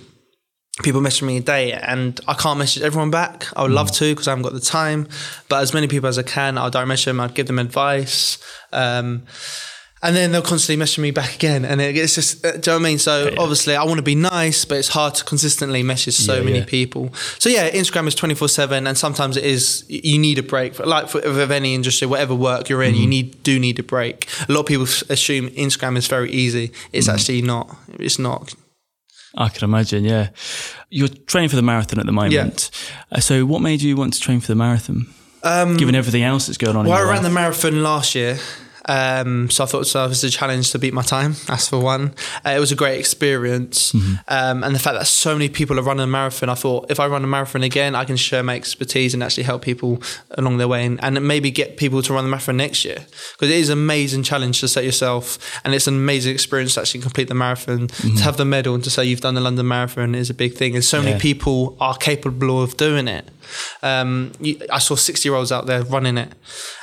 people 0.81 1.01
message 1.01 1.23
me 1.23 1.37
a 1.37 1.41
day 1.41 1.71
and 1.73 2.19
I 2.27 2.33
can't 2.33 2.57
message 2.57 2.83
everyone 2.83 3.11
back. 3.11 3.45
I 3.55 3.63
would 3.63 3.71
mm. 3.71 3.75
love 3.75 3.91
to 3.93 4.11
because 4.11 4.27
I 4.27 4.31
haven't 4.31 4.43
got 4.43 4.53
the 4.53 4.59
time, 4.59 5.07
but 5.49 5.61
as 5.61 5.73
many 5.73 5.87
people 5.87 6.09
as 6.09 6.17
I 6.17 6.23
can, 6.23 6.57
I'll 6.57 6.69
direct 6.69 6.87
message 6.87 7.05
them, 7.05 7.19
I'd 7.19 7.35
give 7.35 7.47
them 7.47 7.59
advice. 7.59 8.37
Um, 8.71 9.23
and 10.03 10.17
then 10.17 10.33
they'll 10.33 10.41
constantly 10.41 10.75
message 10.75 10.99
me 10.99 11.11
back 11.11 11.33
again, 11.33 11.63
and 11.63 11.81
it's 11.81 12.15
just, 12.15 12.45
uh, 12.45 12.51
do 12.51 12.57
you 12.57 12.61
know 12.67 12.73
what 12.73 12.85
I 12.85 12.89
mean? 12.89 12.99
So 12.99 13.29
yeah. 13.29 13.39
obviously, 13.39 13.77
I 13.77 13.85
want 13.85 13.99
to 13.99 14.03
be 14.03 14.15
nice, 14.15 14.65
but 14.65 14.77
it's 14.77 14.89
hard 14.89 15.15
to 15.15 15.23
consistently 15.23 15.81
message 15.81 16.15
so 16.15 16.35
yeah, 16.35 16.43
many 16.43 16.59
yeah. 16.59 16.65
people. 16.65 17.13
So 17.39 17.49
yeah, 17.49 17.71
Instagram 17.71 18.07
is 18.07 18.13
twenty 18.13 18.35
four 18.35 18.49
seven, 18.49 18.85
and 18.85 18.97
sometimes 18.97 19.37
it 19.37 19.45
is 19.45 19.85
you 19.87 20.19
need 20.19 20.37
a 20.39 20.43
break. 20.43 20.77
Like 20.77 21.07
for, 21.07 21.19
of 21.19 21.49
any 21.49 21.73
industry, 21.73 22.05
whatever 22.05 22.35
work 22.35 22.67
you're 22.67 22.83
in, 22.83 22.93
mm-hmm. 22.93 23.01
you 23.01 23.07
need 23.07 23.43
do 23.43 23.57
need 23.57 23.79
a 23.79 23.83
break. 23.83 24.27
A 24.49 24.51
lot 24.51 24.61
of 24.61 24.65
people 24.65 24.83
assume 24.83 25.49
Instagram 25.51 25.95
is 25.95 26.07
very 26.07 26.29
easy. 26.31 26.73
It's 26.91 27.07
mm-hmm. 27.07 27.15
actually 27.15 27.41
not. 27.41 27.73
It's 27.93 28.19
not. 28.19 28.53
I 29.35 29.47
can 29.47 29.63
imagine. 29.63 30.03
Yeah, 30.03 30.29
you're 30.89 31.07
training 31.07 31.49
for 31.49 31.55
the 31.55 31.61
marathon 31.61 31.99
at 31.99 32.05
the 32.05 32.11
moment. 32.11 32.33
Yeah. 32.73 33.17
Uh, 33.17 33.21
so, 33.21 33.45
what 33.45 33.61
made 33.61 33.81
you 33.81 33.95
want 33.95 34.13
to 34.15 34.19
train 34.19 34.41
for 34.41 34.47
the 34.47 34.55
marathon? 34.55 35.07
Um, 35.43 35.77
Given 35.77 35.95
everything 35.95 36.23
else 36.23 36.47
that's 36.47 36.57
going 36.57 36.75
on. 36.75 36.87
Well, 36.87 36.97
I 36.97 37.01
ran 37.01 37.15
life? 37.15 37.23
the 37.23 37.29
marathon 37.29 37.83
last 37.83 38.15
year. 38.15 38.37
Um, 38.85 39.49
so 39.49 39.63
I 39.63 39.67
thought 39.67 39.87
so 39.87 40.05
it 40.05 40.09
was 40.09 40.23
a 40.23 40.29
challenge 40.29 40.71
to 40.71 40.79
beat 40.79 40.93
my 40.93 41.01
time. 41.01 41.35
That's 41.47 41.69
for 41.69 41.79
one. 41.79 42.13
Uh, 42.45 42.51
it 42.51 42.59
was 42.59 42.71
a 42.71 42.75
great 42.75 42.99
experience, 42.99 43.93
mm-hmm. 43.93 44.15
um, 44.27 44.63
and 44.63 44.75
the 44.75 44.79
fact 44.79 44.97
that 44.97 45.07
so 45.07 45.33
many 45.33 45.49
people 45.49 45.79
are 45.79 45.83
running 45.83 46.03
a 46.03 46.07
marathon. 46.07 46.49
I 46.49 46.55
thought 46.55 46.91
if 46.91 46.99
I 46.99 47.07
run 47.07 47.23
a 47.23 47.27
marathon 47.27 47.63
again, 47.63 47.95
I 47.95 48.05
can 48.05 48.17
share 48.17 48.43
my 48.43 48.55
expertise 48.55 49.13
and 49.13 49.23
actually 49.23 49.43
help 49.43 49.61
people 49.61 50.01
along 50.31 50.57
their 50.57 50.67
way, 50.67 50.85
and, 50.85 51.01
and 51.03 51.25
maybe 51.27 51.51
get 51.51 51.77
people 51.77 52.01
to 52.01 52.13
run 52.13 52.25
the 52.25 52.29
marathon 52.29 52.57
next 52.57 52.83
year 52.83 53.05
because 53.33 53.49
it 53.49 53.57
is 53.57 53.69
an 53.69 53.77
amazing 53.77 54.23
challenge 54.23 54.59
to 54.59 54.67
set 54.67 54.83
yourself, 54.83 55.61
and 55.63 55.73
it's 55.73 55.87
an 55.87 55.95
amazing 55.95 56.33
experience 56.33 56.73
to 56.75 56.81
actually 56.81 57.01
complete 57.01 57.27
the 57.29 57.35
marathon. 57.35 57.87
Mm-hmm. 57.87 58.17
To 58.17 58.23
have 58.23 58.37
the 58.37 58.45
medal 58.45 58.75
and 58.75 58.83
to 58.83 58.89
say 58.89 59.05
you've 59.05 59.21
done 59.21 59.35
the 59.35 59.41
London 59.41 59.67
Marathon 59.67 60.15
is 60.15 60.29
a 60.29 60.33
big 60.33 60.55
thing, 60.55 60.75
and 60.75 60.83
so 60.83 60.97
yeah. 60.97 61.05
many 61.05 61.19
people 61.19 61.77
are 61.79 61.95
capable 61.95 62.61
of 62.61 62.75
doing 62.77 63.07
it. 63.07 63.29
Um, 63.81 64.31
you, 64.39 64.59
I 64.71 64.79
saw 64.79 64.95
60 64.95 65.27
year 65.27 65.35
olds 65.35 65.51
out 65.51 65.65
there 65.65 65.83
running 65.83 66.17
it. 66.17 66.33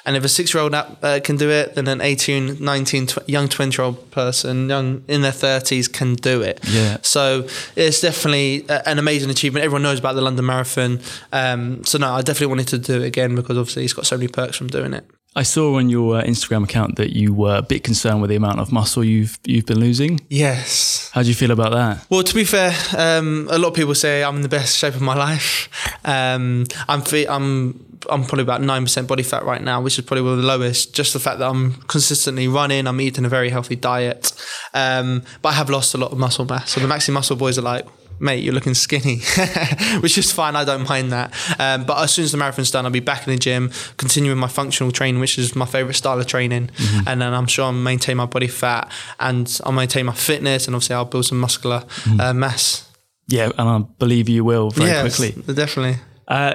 And 0.05 0.17
if 0.17 0.25
a 0.25 0.29
six 0.29 0.53
year 0.55 0.63
old 0.63 0.75
uh, 0.75 1.21
can 1.23 1.37
do 1.37 1.51
it, 1.51 1.75
then 1.75 1.89
an 1.89 2.01
18, 2.01 2.63
19, 2.63 3.07
tw- 3.07 3.29
young 3.29 3.49
20 3.49 3.77
year 3.77 3.85
old 3.85 4.11
person, 4.11 4.69
young 4.69 5.05
in 5.09 5.23
their 5.23 5.33
30s, 5.33 5.93
can 5.93 6.15
do 6.15 6.43
it. 6.43 6.61
Yeah. 6.69 6.99
So 7.03 7.47
it's 7.77 8.01
definitely 8.01 8.65
a, 8.69 8.89
an 8.89 8.99
amazing 8.99 9.31
achievement. 9.31 9.65
Everyone 9.65 9.83
knows 9.83 9.99
about 9.99 10.15
the 10.15 10.23
London 10.23 10.47
Marathon. 10.47 11.01
Um, 11.33 11.85
so 11.85 11.99
no, 11.99 12.13
I 12.13 12.23
definitely 12.23 12.49
wanted 12.49 12.69
to 12.69 12.79
do 12.79 13.03
it 13.03 13.07
again 13.07 13.35
because 13.35 13.57
obviously 13.57 13.85
it's 13.85 13.93
got 13.93 14.07
so 14.07 14.17
many 14.17 14.29
perks 14.29 14.57
from 14.57 14.69
doing 14.69 14.95
it. 14.95 15.05
I 15.37 15.45
saw 15.45 15.77
on 15.77 15.89
your 15.89 16.17
uh, 16.17 16.25
Instagram 16.25 16.65
account 16.65 16.97
that 16.97 17.15
you 17.15 17.33
were 17.33 17.57
a 17.57 17.63
bit 17.63 17.85
concerned 17.85 18.21
with 18.21 18.31
the 18.31 18.37
amount 18.37 18.59
of 18.59 18.73
muscle 18.73 19.05
you've 19.05 19.39
you've 19.45 19.67
been 19.67 19.79
losing. 19.79 20.21
Yes. 20.29 21.09
How 21.13 21.23
do 21.23 21.29
you 21.29 21.37
feel 21.37 21.53
about 21.53 21.71
that? 21.71 22.05
Well, 22.11 22.25
to 22.25 22.35
be 22.35 22.43
fair, 22.45 22.73
um, 22.97 23.47
a 23.49 23.57
lot 23.57 23.69
of 23.69 23.75
people 23.75 23.95
say 23.95 24.25
I'm 24.25 24.37
in 24.37 24.43
the 24.43 24.49
best 24.49 24.77
shape 24.77 24.95
of 24.95 25.03
my 25.03 25.15
life. 25.15 25.69
Um, 26.05 26.67
I'm 26.89 27.03
fit. 27.03 27.29
I'm 27.31 27.87
I'm 28.11 28.25
probably 28.25 28.43
about 28.43 28.61
nine 28.63 28.83
percent 28.83 29.07
body 29.07 29.23
fat 29.23 29.45
right 29.45 29.63
now, 29.63 29.81
which 29.81 30.01
is 30.01 30.05
probably 30.05 30.23
one 30.23 30.33
of 30.33 30.39
the 30.39 30.47
lowest. 30.47 30.95
Just 30.95 31.13
the 31.13 31.21
fact 31.21 31.39
that 31.39 31.49
I'm 31.49 31.75
consistently 31.83 32.49
running, 32.49 32.89
I'm 32.89 33.01
eating 33.01 33.25
a 33.25 33.29
very 33.29 33.51
healthy 33.51 33.77
diet, 33.77 34.33
um, 34.75 35.23
but 35.43 35.51
I 35.51 35.53
have 35.53 35.71
lost 35.71 35.95
a 35.95 35.99
lot 35.99 36.11
of 36.11 36.19
muscle 36.19 36.45
mass. 36.45 36.73
So 36.73 36.81
the 36.81 36.89
Maximuscle 36.89 37.39
boys 37.39 37.57
are 37.57 37.63
like, 37.63 37.87
mate, 38.21 38.45
you're 38.45 38.55
looking 38.55 38.75
skinny, 38.75 39.19
which 40.01 40.19
is 40.19 40.31
fine. 40.31 40.55
I 40.55 40.65
don't 40.65 40.89
mind 40.89 41.13
that. 41.13 41.33
Um, 41.59 41.85
but 41.85 42.03
as 42.03 42.13
soon 42.13 42.25
as 42.25 42.33
the 42.33 42.39
marathon's 42.39 42.71
done, 42.71 42.85
I'll 42.85 42.93
be 42.93 43.01
back 43.01 43.27
in 43.27 43.33
the 43.33 43.39
gym, 43.39 43.71
continuing 43.97 44.39
my 44.39 44.49
functional 44.49 44.93
training, 44.93 45.21
which 45.21 45.39
is 45.39 45.57
my 45.57 45.67
favorite 45.67 45.95
style 45.95 46.19
of 46.19 46.27
training. 46.27 46.69
Mm-hmm. 46.69 47.09
And 47.09 47.23
then 47.23 47.35
I'm 47.35 47.47
sure 47.47 47.65
I'll 47.65 47.73
maintain 47.73 48.19
my 48.19 48.27
body 48.27 48.49
fat 48.49 48.91
and 49.19 49.61
I'll 49.65 49.73
maintain 49.73 50.07
my 50.07 50.13
fitness 50.13 50.67
and 50.67 50.75
obviously 50.75 50.97
I'll 50.97 51.05
build 51.05 51.27
some 51.27 51.41
muscular 51.41 51.81
mm-hmm. 51.81 52.21
uh, 52.21 52.35
mass. 52.35 52.87
Yeah, 53.27 53.51
and 53.57 53.69
I 53.69 53.79
believe 53.99 54.29
you 54.29 54.45
will 54.45 54.71
very 54.71 54.91
yes, 54.91 55.17
quickly. 55.17 55.55
Definitely. 55.55 56.03
Uh, 56.27 56.55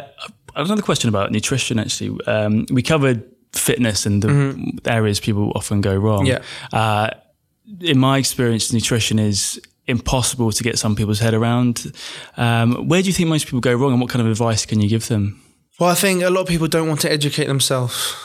I 0.55 0.59
have 0.59 0.67
another 0.67 0.81
question 0.81 1.09
about 1.09 1.31
nutrition, 1.31 1.79
actually. 1.79 2.19
Um, 2.27 2.65
we 2.69 2.81
covered 2.81 3.23
fitness 3.53 4.05
and 4.05 4.21
the 4.21 4.27
mm-hmm. 4.27 4.87
areas 4.87 5.19
people 5.19 5.51
often 5.55 5.81
go 5.81 5.95
wrong. 5.95 6.25
Yeah. 6.25 6.43
Uh, 6.73 7.11
in 7.79 7.97
my 7.97 8.17
experience, 8.17 8.71
nutrition 8.71 9.19
is 9.19 9.59
impossible 9.87 10.51
to 10.51 10.63
get 10.63 10.79
some 10.79 10.95
people's 10.95 11.19
head 11.19 11.33
around. 11.33 11.93
Um, 12.37 12.87
where 12.87 13.01
do 13.01 13.07
you 13.07 13.13
think 13.13 13.29
most 13.29 13.45
people 13.45 13.59
go 13.59 13.73
wrong, 13.73 13.91
and 13.91 14.01
what 14.01 14.09
kind 14.09 14.21
of 14.21 14.31
advice 14.31 14.65
can 14.65 14.81
you 14.81 14.89
give 14.89 15.07
them? 15.07 15.41
Well, 15.79 15.89
I 15.89 15.95
think 15.95 16.23
a 16.23 16.29
lot 16.29 16.41
of 16.41 16.47
people 16.47 16.67
don't 16.67 16.87
want 16.87 17.01
to 17.01 17.11
educate 17.11 17.45
themselves. 17.45 18.15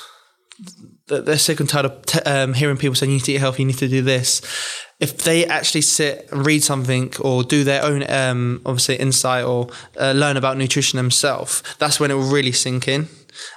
They're 1.07 1.39
sick 1.39 1.59
and 1.59 1.69
tired 1.69 1.87
of 1.87 2.07
t- 2.07 2.21
um, 2.21 2.55
hearing 2.55 2.77
people 2.77 2.95
saying 2.95 3.11
you 3.11 3.17
need 3.17 3.25
to 3.25 3.33
eat 3.33 3.39
healthy, 3.39 3.63
you 3.63 3.67
need 3.67 3.79
to 3.79 3.89
do 3.89 4.03
this. 4.03 4.41
If 5.01 5.25
they 5.25 5.47
actually 5.47 5.81
sit 5.81 6.29
and 6.31 6.47
read 6.47 6.63
something 6.63 7.13
or 7.21 7.43
do 7.43 7.65
their 7.65 7.83
own, 7.83 8.09
um, 8.09 8.61
obviously, 8.65 8.97
insight 8.97 9.45
or 9.45 9.71
uh, 9.99 10.13
learn 10.13 10.37
about 10.37 10.59
nutrition 10.59 10.99
themselves, 10.99 11.63
that's 11.79 11.99
when 11.99 12.11
it 12.11 12.15
will 12.15 12.31
really 12.31 12.53
sink 12.53 12.87
in. 12.87 13.09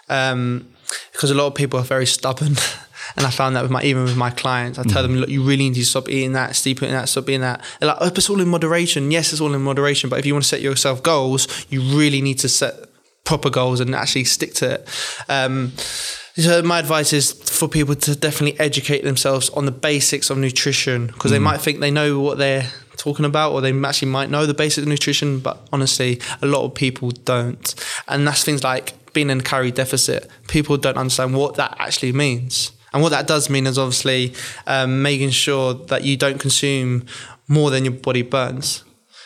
Um, 0.09 0.73
because 1.11 1.31
a 1.31 1.35
lot 1.35 1.47
of 1.47 1.55
people 1.55 1.79
are 1.79 1.83
very 1.83 2.05
stubborn 2.05 2.55
And 3.15 3.25
I 3.25 3.29
found 3.29 3.55
that 3.55 3.61
with 3.61 3.71
my 3.71 3.83
even 3.83 4.03
with 4.03 4.17
my 4.17 4.31
clients, 4.31 4.79
I 4.79 4.83
tell 4.83 5.03
them, 5.03 5.15
look, 5.15 5.29
you 5.29 5.43
really 5.43 5.69
need 5.69 5.75
to 5.75 5.85
stop 5.85 6.09
eating 6.09 6.33
that, 6.33 6.55
stop 6.55 6.71
eating 6.71 6.91
that, 6.91 7.09
stop 7.09 7.29
eating 7.29 7.41
that. 7.41 7.63
They're 7.79 7.89
like, 7.89 7.97
oh, 8.01 8.07
it's 8.07 8.29
all 8.29 8.41
in 8.41 8.47
moderation. 8.47 9.11
Yes, 9.11 9.31
it's 9.31 9.41
all 9.41 9.53
in 9.53 9.61
moderation, 9.61 10.09
but 10.09 10.19
if 10.19 10.25
you 10.25 10.33
want 10.33 10.43
to 10.43 10.49
set 10.49 10.61
yourself 10.61 11.03
goals, 11.03 11.65
you 11.69 11.81
really 11.81 12.21
need 12.21 12.39
to 12.39 12.49
set 12.49 12.75
proper 13.23 13.49
goals 13.49 13.79
and 13.79 13.95
actually 13.95 14.25
stick 14.25 14.53
to 14.55 14.75
it. 14.75 14.89
Um, 15.29 15.71
so 16.35 16.63
my 16.63 16.79
advice 16.79 17.13
is 17.13 17.31
for 17.31 17.67
people 17.67 17.93
to 17.95 18.15
definitely 18.15 18.59
educate 18.59 19.03
themselves 19.03 19.49
on 19.51 19.65
the 19.65 19.71
basics 19.71 20.29
of 20.29 20.37
nutrition 20.37 21.07
because 21.07 21.29
they 21.29 21.39
might 21.39 21.61
think 21.61 21.79
they 21.79 21.91
know 21.91 22.19
what 22.19 22.39
they're 22.39 22.67
talking 22.97 23.25
about 23.25 23.53
or 23.53 23.61
they 23.61 23.71
actually 23.83 24.09
might 24.09 24.29
know 24.29 24.45
the 24.45 24.53
basics 24.53 24.83
of 24.83 24.87
nutrition 24.87 25.39
but 25.39 25.67
honestly 25.71 26.19
a 26.41 26.47
lot 26.47 26.63
of 26.63 26.73
people 26.73 27.11
don't 27.11 27.75
and 28.07 28.27
that's 28.27 28.43
things 28.43 28.63
like 28.63 28.93
being 29.13 29.29
in 29.29 29.39
a 29.41 29.43
calorie 29.43 29.71
deficit 29.71 30.27
people 30.47 30.77
don't 30.77 30.97
understand 30.97 31.35
what 31.35 31.55
that 31.55 31.75
actually 31.79 32.11
means 32.11 32.71
and 32.93 33.01
what 33.01 33.09
that 33.09 33.27
does 33.27 33.49
mean 33.49 33.67
is 33.67 33.77
obviously 33.77 34.33
um, 34.67 35.01
making 35.01 35.31
sure 35.31 35.73
that 35.73 36.03
you 36.03 36.15
don't 36.17 36.39
consume 36.39 37.05
more 37.47 37.69
than 37.69 37.85
your 37.85 37.93
body 37.93 38.21
burns 38.21 38.83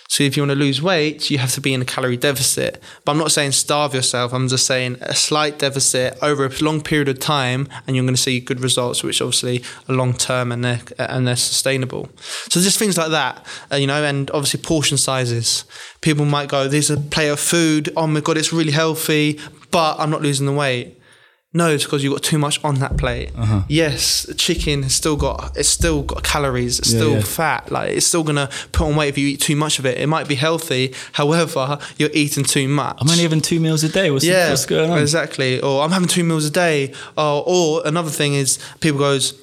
so 0.09 0.23
if 0.23 0.37
you 0.37 0.43
want 0.43 0.51
to 0.51 0.55
lose 0.55 0.81
weight, 0.81 1.29
you 1.29 1.37
have 1.37 1.51
to 1.51 1.61
be 1.61 1.73
in 1.73 1.81
a 1.81 1.85
calorie 1.85 2.17
deficit. 2.17 2.81
But 3.03 3.11
I'm 3.11 3.17
not 3.17 3.31
saying 3.31 3.51
starve 3.51 3.93
yourself. 3.93 4.33
I'm 4.33 4.47
just 4.47 4.65
saying 4.65 4.97
a 5.01 5.13
slight 5.13 5.59
deficit 5.59 6.17
over 6.21 6.45
a 6.45 6.63
long 6.63 6.81
period 6.81 7.09
of 7.09 7.19
time, 7.19 7.67
and 7.85 7.95
you're 7.95 8.05
going 8.05 8.15
to 8.15 8.21
see 8.21 8.39
good 8.39 8.61
results, 8.61 9.03
which 9.03 9.21
obviously 9.21 9.63
are 9.89 9.95
long 9.95 10.13
term 10.13 10.51
and 10.51 10.63
they're 10.63 10.79
and 10.97 11.27
they're 11.27 11.35
sustainable. 11.35 12.09
So 12.49 12.61
just 12.61 12.79
things 12.79 12.97
like 12.97 13.11
that, 13.11 13.45
uh, 13.71 13.75
you 13.75 13.87
know, 13.87 14.03
and 14.03 14.31
obviously 14.31 14.61
portion 14.61 14.97
sizes. 14.97 15.65
People 16.01 16.25
might 16.25 16.47
go, 16.47 16.67
"There's 16.67 16.89
a 16.89 16.97
plate 16.97 17.29
of 17.29 17.39
food. 17.39 17.91
Oh 17.97 18.07
my 18.07 18.21
god, 18.21 18.37
it's 18.37 18.53
really 18.53 18.71
healthy, 18.71 19.39
but 19.71 19.99
I'm 19.99 20.09
not 20.09 20.21
losing 20.21 20.45
the 20.45 20.53
weight." 20.53 20.96
No, 21.53 21.71
it's 21.71 21.85
because 21.85 22.03
you've 22.03 22.13
got 22.13 22.23
too 22.23 22.37
much 22.37 22.63
on 22.63 22.75
that 22.75 22.97
plate. 22.97 23.31
Uh-huh. 23.35 23.63
Yes, 23.69 24.27
chicken 24.37 24.83
has 24.83 24.93
still 24.93 25.15
got 25.15 25.55
it's 25.55 25.69
still 25.69 26.03
got 26.03 26.21
calories, 26.23 26.77
it's 26.79 26.91
Yeah, 26.91 26.99
still 26.99 27.13
yeah. 27.13 27.21
fat. 27.21 27.71
Like 27.71 27.91
it's 27.91 28.05
still 28.05 28.23
gonna 28.23 28.49
put 28.73 28.85
on 28.87 28.95
weight 28.95 29.09
if 29.09 29.17
you 29.17 29.27
eat 29.29 29.39
too 29.41 29.55
much 29.55 29.79
of 29.79 29.85
it. 29.85 29.97
It 29.97 30.07
might 30.07 30.27
be 30.27 30.35
healthy, 30.35 30.93
however, 31.13 31.79
you're 31.97 32.11
eating 32.13 32.43
too 32.43 32.67
much. 32.67 32.97
I'm 32.99 33.09
only 33.09 33.23
having 33.23 33.41
two 33.41 33.59
meals 33.59 33.83
a 33.83 33.89
day. 33.89 34.11
What's, 34.11 34.25
yeah, 34.25 34.49
what's 34.49 34.65
going 34.65 34.91
on? 34.91 34.99
exactly. 34.99 35.61
Or 35.61 35.83
I'm 35.83 35.91
having 35.91 36.09
two 36.09 36.23
meals 36.25 36.45
a 36.45 36.51
day. 36.51 36.93
Or, 37.17 37.43
or 37.47 37.81
another 37.87 38.11
thing 38.11 38.33
is 38.33 38.59
people 38.81 38.99
goes, 38.99 39.33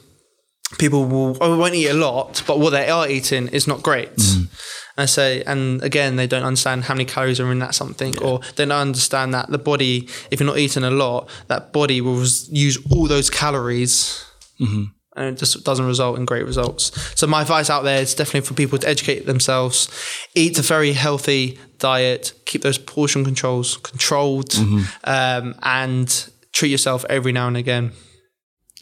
people 0.78 1.06
will 1.06 1.38
oh, 1.40 1.58
won't 1.58 1.74
eat 1.74 1.88
a 1.88 1.94
lot, 1.94 2.42
but 2.46 2.58
what 2.60 2.70
they 2.70 2.88
are 2.90 3.08
eating 3.08 3.48
is 3.48 3.66
not 3.66 3.82
great. 3.82 4.14
Mm. 4.16 4.48
And 4.96 5.10
say, 5.10 5.42
and 5.42 5.82
again, 5.82 6.14
they 6.14 6.28
don't 6.28 6.44
understand 6.44 6.84
how 6.84 6.94
many 6.94 7.04
calories 7.04 7.40
are 7.40 7.50
in 7.50 7.58
that 7.58 7.74
something, 7.74 8.16
or 8.22 8.38
they 8.54 8.64
don't 8.64 8.70
understand 8.70 9.34
that 9.34 9.50
the 9.50 9.58
body, 9.58 10.08
if 10.30 10.38
you're 10.38 10.46
not 10.46 10.58
eating 10.58 10.84
a 10.84 10.90
lot, 10.90 11.28
that 11.48 11.72
body 11.72 12.00
will 12.00 12.20
use 12.50 12.78
all 12.92 13.08
those 13.08 13.28
calories. 13.28 14.24
Mm-hmm. 14.60 14.84
And 15.16 15.26
it 15.26 15.38
just 15.38 15.64
doesn't 15.64 15.86
result 15.86 16.18
in 16.18 16.24
great 16.24 16.44
results. 16.44 16.92
So 17.18 17.26
my 17.26 17.42
advice 17.42 17.70
out 17.70 17.82
there 17.82 18.00
is 18.02 18.14
definitely 18.14 18.46
for 18.46 18.54
people 18.54 18.78
to 18.78 18.88
educate 18.88 19.26
themselves, 19.26 19.88
eat 20.34 20.58
a 20.58 20.62
very 20.62 20.92
healthy 20.92 21.58
diet, 21.78 22.32
keep 22.46 22.62
those 22.62 22.78
portion 22.78 23.24
controls 23.24 23.76
controlled, 23.76 24.50
Mm-hmm. 24.50 24.82
um, 25.04 25.54
and 25.62 26.30
treat 26.52 26.70
yourself 26.70 27.04
every 27.10 27.32
now 27.32 27.48
and 27.48 27.56
again. 27.56 27.92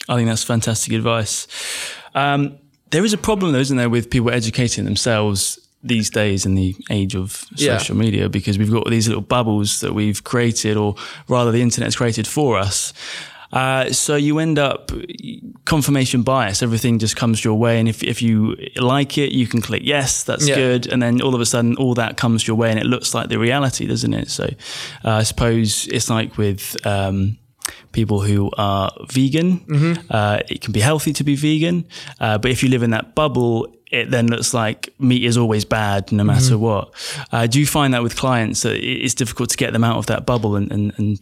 I 0.09 0.15
think 0.15 0.27
that's 0.27 0.43
fantastic 0.43 0.93
advice. 0.93 1.47
Um, 2.13 2.59
there 2.91 3.03
is 3.03 3.13
a 3.13 3.17
problem, 3.17 3.51
though, 3.51 3.59
isn't 3.59 3.77
there, 3.77 3.89
with 3.89 4.11
people 4.11 4.29
educating 4.29 4.85
themselves 4.85 5.59
these 5.83 6.09
days 6.09 6.45
in 6.45 6.55
the 6.55 6.75
age 6.89 7.13
of 7.15 7.45
Yeah. 7.55 7.77
social 7.77 7.95
media 7.97 8.29
because 8.29 8.57
we've 8.57 8.71
got 8.71 8.89
these 8.89 9.07
little 9.07 9.21
bubbles 9.23 9.79
that 9.81 9.93
we've 9.93 10.23
created, 10.23 10.77
or 10.77 10.95
rather, 11.27 11.51
the 11.51 11.61
internet's 11.61 11.95
created 11.97 12.25
for 12.27 12.57
us. 12.57 12.93
Uh, 13.51 13.91
so 13.91 14.15
you 14.15 14.39
end 14.39 14.57
up 14.57 14.91
confirmation 15.65 16.23
bias. 16.23 16.63
Everything 16.63 16.97
just 16.99 17.15
comes 17.15 17.43
your 17.45 17.53
way, 17.55 17.79
and 17.79 17.87
if 17.87 18.03
if 18.03 18.21
you 18.21 18.55
like 18.77 19.17
it, 19.17 19.31
you 19.31 19.45
can 19.47 19.61
click 19.61 19.81
yes, 19.85 20.23
that's 20.23 20.47
Yeah. 20.47 20.55
good, 20.55 20.87
and 20.91 21.01
then 21.03 21.21
all 21.21 21.35
of 21.35 21.41
a 21.41 21.45
sudden, 21.45 21.75
all 21.75 21.93
that 21.95 22.17
comes 22.17 22.47
your 22.47 22.55
way, 22.57 22.69
and 22.71 22.79
it 22.79 22.85
looks 22.85 23.13
like 23.13 23.29
the 23.29 23.37
reality, 23.37 23.85
doesn't 23.85 24.13
it? 24.13 24.29
So 24.31 24.45
uh, 25.05 25.11
I 25.11 25.23
suppose 25.23 25.87
it's 25.91 26.09
like 26.09 26.37
with. 26.37 26.75
Um, 26.85 27.37
people 27.93 28.19
who 28.21 28.51
are 28.57 28.91
vegan. 29.09 29.63
Uh, 30.09 30.39
it 30.49 30.61
can 30.61 30.73
be 30.73 30.81
healthy 30.81 31.13
to 31.13 31.23
be 31.23 31.35
vegan, 31.35 31.85
uh, 32.19 32.37
but 32.37 32.51
if 32.51 32.61
you 32.63 32.69
live 32.69 32.83
in 32.83 32.89
that 32.89 33.15
bubble, 33.15 33.73
it 33.91 34.09
then 34.09 34.27
looks 34.27 34.53
like 34.53 34.89
meat 34.99 35.23
is 35.23 35.37
always 35.37 35.65
bad 35.65 36.11
no 36.11 36.23
matter 36.23 36.57
what. 36.57 36.91
Uh, 37.31 37.47
do 37.47 37.59
you 37.59 37.67
find 37.67 37.93
that 37.93 38.03
with 38.03 38.15
clients 38.15 38.63
that 38.63 38.75
it's 38.83 39.13
difficult 39.13 39.49
to 39.51 39.57
get 39.57 39.71
them 39.71 39.83
out 39.83 39.97
of 39.97 40.07
that 40.07 40.25
bubble 40.25 40.55
and, 40.55 40.71
and, 40.71 40.93
and 40.97 41.19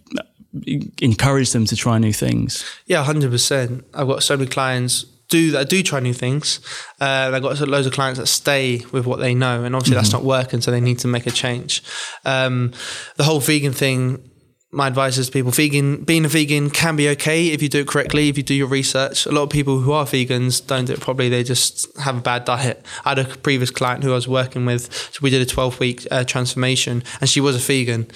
encourage 1.01 1.51
them 1.51 1.65
to 1.65 1.75
try 1.75 1.97
new 1.97 2.13
things? 2.13 2.65
Yeah, 2.85 3.03
hundred 3.03 3.31
percent. 3.31 3.85
I've 3.93 4.07
got 4.07 4.23
so 4.23 4.37
many 4.37 4.49
clients 4.49 5.05
do 5.31 5.51
that 5.51 5.69
do 5.69 5.81
try 5.81 5.99
new 5.99 6.13
things. 6.13 6.59
Uh, 6.99 7.31
I've 7.33 7.41
got 7.41 7.59
loads 7.67 7.87
of 7.87 7.93
clients 7.93 8.19
that 8.19 8.27
stay 8.27 8.83
with 8.91 9.05
what 9.05 9.19
they 9.19 9.33
know, 9.33 9.63
and 9.63 9.75
obviously 9.75 9.95
that's 9.95 10.11
not 10.11 10.23
working, 10.23 10.61
so 10.61 10.71
they 10.71 10.81
need 10.81 10.99
to 10.99 11.07
make 11.07 11.25
a 11.25 11.31
change. 11.31 11.83
Um, 12.25 12.73
the 13.15 13.23
whole 13.23 13.39
vegan 13.39 13.73
thing. 13.73 14.27
My 14.73 14.87
advice 14.87 15.17
is 15.17 15.27
to 15.27 15.33
people 15.33 15.51
vegan 15.51 16.05
being 16.05 16.23
a 16.23 16.29
vegan 16.29 16.69
can 16.69 16.95
be 16.95 17.09
okay 17.09 17.47
if 17.47 17.61
you 17.61 17.67
do 17.67 17.81
it 17.81 17.87
correctly, 17.87 18.29
if 18.29 18.37
you 18.37 18.43
do 18.43 18.53
your 18.53 18.67
research. 18.67 19.25
A 19.25 19.31
lot 19.31 19.43
of 19.43 19.49
people 19.49 19.79
who 19.79 19.91
are 19.91 20.05
vegans 20.05 20.65
don't 20.65 20.85
do 20.85 20.93
it 20.93 21.01
properly, 21.01 21.27
they 21.27 21.43
just 21.43 21.93
have 21.99 22.17
a 22.17 22.21
bad 22.21 22.45
diet. 22.45 22.85
I 23.03 23.09
had 23.09 23.19
a 23.19 23.25
previous 23.25 23.69
client 23.69 24.03
who 24.03 24.11
I 24.11 24.15
was 24.15 24.29
working 24.29 24.65
with, 24.65 24.93
so 24.93 25.19
we 25.21 25.29
did 25.29 25.41
a 25.41 25.45
12 25.45 25.79
week 25.81 26.07
uh, 26.09 26.23
transformation 26.23 27.03
and 27.19 27.29
she 27.29 27.41
was 27.41 27.57
a 27.57 27.59
vegan, 27.59 28.07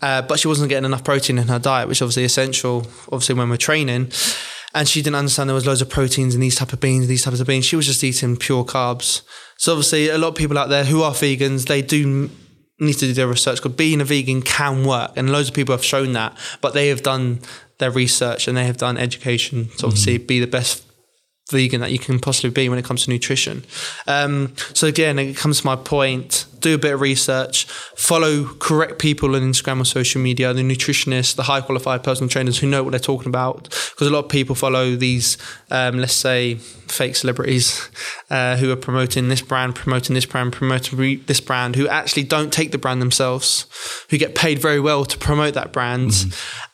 uh, 0.00 0.22
but 0.22 0.40
she 0.40 0.48
wasn't 0.48 0.68
getting 0.68 0.84
enough 0.84 1.04
protein 1.04 1.38
in 1.38 1.46
her 1.46 1.60
diet, 1.60 1.86
which 1.86 1.98
is 1.98 2.02
obviously 2.02 2.24
essential, 2.24 2.78
obviously 3.12 3.36
when 3.36 3.48
we're 3.48 3.56
training 3.56 4.10
and 4.74 4.88
she 4.88 5.02
didn't 5.02 5.16
understand 5.16 5.48
there 5.48 5.54
was 5.54 5.66
loads 5.66 5.82
of 5.82 5.90
proteins 5.90 6.34
in 6.34 6.40
these 6.40 6.56
type 6.56 6.72
of 6.72 6.80
beans, 6.80 7.06
these 7.06 7.24
types 7.24 7.40
of 7.40 7.46
beans. 7.46 7.64
She 7.64 7.76
was 7.76 7.86
just 7.86 8.04
eating 8.04 8.36
pure 8.36 8.64
carbs. 8.64 9.22
So 9.56 9.72
obviously, 9.72 10.08
a 10.08 10.18
lot 10.18 10.28
of 10.28 10.34
people 10.36 10.56
out 10.56 10.68
there 10.68 10.84
who 10.84 11.02
are 11.02 11.12
vegans, 11.12 11.66
they 11.66 11.82
do 11.82 12.30
need 12.80 12.94
to 12.94 13.06
do 13.06 13.12
their 13.12 13.28
research 13.28 13.56
because 13.62 13.76
being 13.76 14.00
a 14.00 14.04
vegan 14.04 14.42
can 14.42 14.84
work, 14.84 15.12
and 15.16 15.30
loads 15.30 15.48
of 15.48 15.54
people 15.54 15.74
have 15.74 15.84
shown 15.84 16.12
that. 16.12 16.36
But 16.60 16.74
they 16.74 16.88
have 16.88 17.02
done 17.02 17.40
their 17.78 17.90
research 17.90 18.46
and 18.46 18.56
they 18.56 18.64
have 18.64 18.76
done 18.76 18.96
education 18.96 19.68
to 19.78 19.86
obviously 19.86 20.18
be 20.18 20.38
the 20.38 20.46
best 20.46 20.84
vegan 21.50 21.80
that 21.80 21.90
you 21.90 21.98
can 21.98 22.20
possibly 22.20 22.50
be 22.50 22.68
when 22.68 22.78
it 22.78 22.84
comes 22.84 23.04
to 23.04 23.10
nutrition. 23.10 23.64
Um, 24.06 24.54
so 24.74 24.86
again, 24.86 25.18
it 25.18 25.36
comes 25.36 25.60
to 25.60 25.66
my 25.66 25.76
point. 25.76 26.46
Do 26.60 26.74
a 26.74 26.78
bit 26.78 26.94
of 26.94 27.00
research. 27.00 27.64
Follow 27.64 28.44
correct 28.44 28.98
people 28.98 29.34
on 29.34 29.42
Instagram 29.42 29.80
or 29.80 29.84
social 29.84 30.20
media. 30.20 30.52
The 30.52 30.62
nutritionists, 30.62 31.34
the 31.34 31.44
high 31.44 31.60
qualified 31.60 32.02
personal 32.02 32.28
trainers 32.28 32.58
who 32.58 32.66
know 32.66 32.82
what 32.82 32.90
they're 32.90 33.00
talking 33.00 33.28
about. 33.28 33.64
Because 33.64 34.06
a 34.06 34.10
lot 34.10 34.26
of 34.26 34.30
people 34.30 34.54
follow 34.54 34.94
these, 34.96 35.38
um, 35.70 35.98
let's 35.98 36.12
say, 36.12 36.56
fake 36.56 37.16
celebrities 37.16 37.88
uh, 38.30 38.56
who 38.56 38.70
are 38.70 38.76
promoting 38.76 39.28
this 39.28 39.40
brand, 39.42 39.74
promoting 39.74 40.14
this 40.14 40.26
brand, 40.26 40.52
promoting 40.52 40.98
re- 40.98 41.16
this 41.16 41.40
brand, 41.40 41.76
who 41.76 41.88
actually 41.88 42.24
don't 42.24 42.52
take 42.52 42.72
the 42.72 42.78
brand 42.78 43.00
themselves, 43.00 43.66
who 44.10 44.18
get 44.18 44.34
paid 44.34 44.58
very 44.58 44.80
well 44.80 45.04
to 45.04 45.16
promote 45.16 45.54
that 45.54 45.72
brand. 45.72 46.12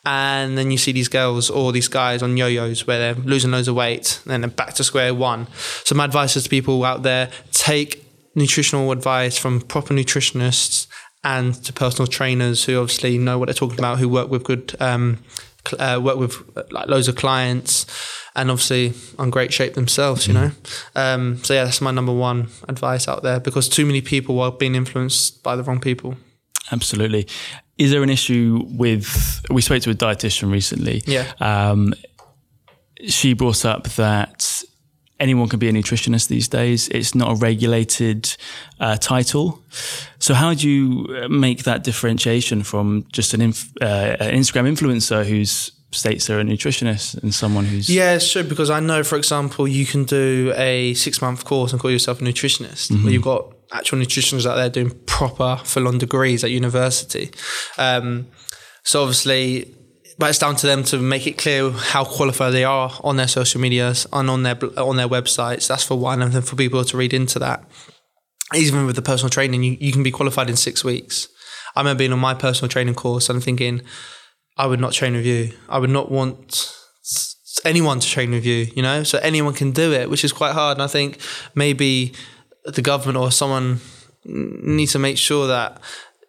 And 0.05 0.57
then 0.57 0.71
you 0.71 0.77
see 0.77 0.91
these 0.91 1.07
girls 1.07 1.49
or 1.49 1.71
these 1.71 1.87
guys 1.87 2.23
on 2.23 2.37
yo-yos 2.37 2.87
where 2.87 2.99
they're 2.99 3.23
losing 3.23 3.51
loads 3.51 3.67
of 3.67 3.75
weight 3.75 4.19
and 4.23 4.31
then 4.31 4.41
they're 4.41 4.49
back 4.49 4.73
to 4.75 4.83
square 4.83 5.13
one. 5.13 5.47
So 5.83 5.95
my 5.95 6.05
advice 6.05 6.35
is 6.35 6.43
to 6.43 6.49
people 6.49 6.83
out 6.83 7.03
there, 7.03 7.29
take 7.51 8.06
nutritional 8.37 8.91
advice 8.91 9.37
from 9.37 9.59
proper 9.59 9.93
nutritionists 9.93 10.87
and 11.23 11.55
to 11.65 11.73
personal 11.73 12.07
trainers 12.07 12.63
who 12.63 12.79
obviously 12.79 13.17
know 13.17 13.37
what 13.37 13.45
they're 13.47 13.53
talking 13.53 13.79
about, 13.79 13.97
who 13.97 14.07
work 14.07 14.29
with 14.29 14.43
good, 14.43 14.75
um, 14.79 15.17
uh, 15.79 15.99
work 16.01 16.17
with 16.17 16.37
uh, 16.55 16.63
like 16.71 16.87
loads 16.87 17.07
of 17.07 17.15
clients 17.15 17.85
and 18.35 18.51
obviously 18.51 18.93
on 19.17 19.31
great 19.31 19.51
shape 19.51 19.73
themselves, 19.73 20.27
you 20.27 20.33
know? 20.33 20.51
Um, 20.95 21.43
so 21.43 21.55
yeah, 21.55 21.65
that's 21.65 21.81
my 21.81 21.91
number 21.91 22.13
one 22.13 22.49
advice 22.69 23.07
out 23.07 23.23
there 23.23 23.39
because 23.39 23.67
too 23.67 23.85
many 23.85 24.01
people 24.01 24.39
are 24.39 24.51
being 24.51 24.75
influenced 24.75 25.41
by 25.41 25.55
the 25.55 25.63
wrong 25.63 25.81
people. 25.81 26.15
Absolutely. 26.71 27.27
Is 27.77 27.91
there 27.91 28.03
an 28.03 28.09
issue 28.09 28.63
with? 28.69 29.41
We 29.49 29.61
spoke 29.61 29.81
to 29.83 29.91
a 29.91 29.93
dietitian 29.93 30.51
recently. 30.51 31.01
Yeah. 31.05 31.31
Um, 31.39 31.93
she 33.05 33.33
brought 33.33 33.65
up 33.65 33.87
that 33.89 34.63
anyone 35.19 35.49
can 35.49 35.59
be 35.59 35.67
a 35.69 35.71
nutritionist 35.73 36.27
these 36.27 36.47
days. 36.47 36.87
It's 36.89 37.15
not 37.15 37.31
a 37.31 37.35
regulated 37.35 38.35
uh, 38.79 38.97
title. 38.97 39.63
So 40.19 40.33
how 40.33 40.53
do 40.53 40.69
you 40.69 41.07
uh, 41.23 41.27
make 41.27 41.63
that 41.63 41.83
differentiation 41.83 42.63
from 42.63 43.05
just 43.11 43.33
an, 43.33 43.41
inf- 43.41 43.71
uh, 43.81 44.17
an 44.19 44.35
Instagram 44.35 44.67
influencer 44.71 45.25
who's 45.25 45.71
states 45.91 46.27
they're 46.27 46.39
a 46.41 46.43
nutritionist 46.43 47.21
and 47.23 47.33
someone 47.33 47.63
who's 47.65 47.89
Yeah, 47.89 48.13
it's 48.15 48.29
true 48.31 48.43
because 48.43 48.69
I 48.69 48.79
know, 48.81 49.03
for 49.03 49.15
example, 49.17 49.67
you 49.67 49.85
can 49.85 50.03
do 50.03 50.53
a 50.55 50.93
six 50.95 51.21
month 51.21 51.45
course 51.45 51.71
and 51.71 51.81
call 51.81 51.89
yourself 51.91 52.21
a 52.21 52.23
nutritionist, 52.25 52.91
Mm-hmm. 52.91 53.03
where 53.03 53.13
you've 53.13 53.23
got 53.23 53.53
actual 53.71 53.97
nutritionists 53.99 54.45
out 54.45 54.55
there 54.55 54.69
doing 54.69 54.91
proper 55.05 55.59
full 55.63 55.87
on 55.87 55.97
degrees 55.97 56.43
at 56.43 56.51
university. 56.51 57.31
Um, 57.77 58.27
so 58.83 59.01
obviously, 59.01 59.73
but 60.17 60.29
it's 60.29 60.39
down 60.39 60.55
to 60.57 60.67
them 60.67 60.83
to 60.85 60.97
make 60.97 61.27
it 61.27 61.37
clear 61.37 61.71
how 61.71 62.03
qualified 62.03 62.53
they 62.53 62.63
are 62.63 62.91
on 63.03 63.17
their 63.17 63.27
social 63.27 63.61
medias 63.61 64.07
and 64.11 64.29
on 64.29 64.43
their 64.43 64.57
on 64.77 64.97
their 64.97 65.07
websites. 65.07 65.67
That's 65.67 65.83
for 65.83 65.97
one, 65.97 66.21
and 66.21 66.33
then 66.33 66.41
for 66.41 66.55
people 66.55 66.83
to 66.83 66.97
read 66.97 67.13
into 67.13 67.39
that. 67.39 67.63
Even 68.55 68.85
with 68.85 68.95
the 68.95 69.01
personal 69.01 69.29
training, 69.29 69.63
you, 69.63 69.77
you 69.79 69.91
can 69.91 70.03
be 70.03 70.11
qualified 70.11 70.49
in 70.49 70.55
six 70.55 70.83
weeks. 70.83 71.27
I 71.75 71.81
remember 71.81 71.99
being 71.99 72.13
on 72.13 72.19
my 72.19 72.33
personal 72.33 72.69
training 72.69 72.95
course 72.95 73.29
and 73.29 73.43
thinking, 73.43 73.81
I 74.57 74.65
would 74.65 74.79
not 74.79 74.93
train 74.93 75.13
with 75.13 75.25
you. 75.25 75.53
I 75.69 75.77
would 75.79 75.89
not 75.89 76.09
want 76.09 76.73
anyone 77.65 77.99
to 77.99 78.07
train 78.07 78.31
with 78.31 78.45
you, 78.45 78.67
you 78.75 78.81
know, 78.81 79.03
so 79.03 79.19
anyone 79.19 79.53
can 79.53 79.71
do 79.71 79.91
it, 79.93 80.09
which 80.09 80.23
is 80.23 80.31
quite 80.31 80.53
hard. 80.53 80.77
And 80.77 80.83
I 80.83 80.87
think 80.87 81.19
maybe 81.55 82.13
the 82.65 82.81
government 82.81 83.17
or 83.17 83.31
someone 83.31 83.81
needs 84.25 84.93
to 84.93 84.99
make 84.99 85.17
sure 85.17 85.47
that 85.47 85.79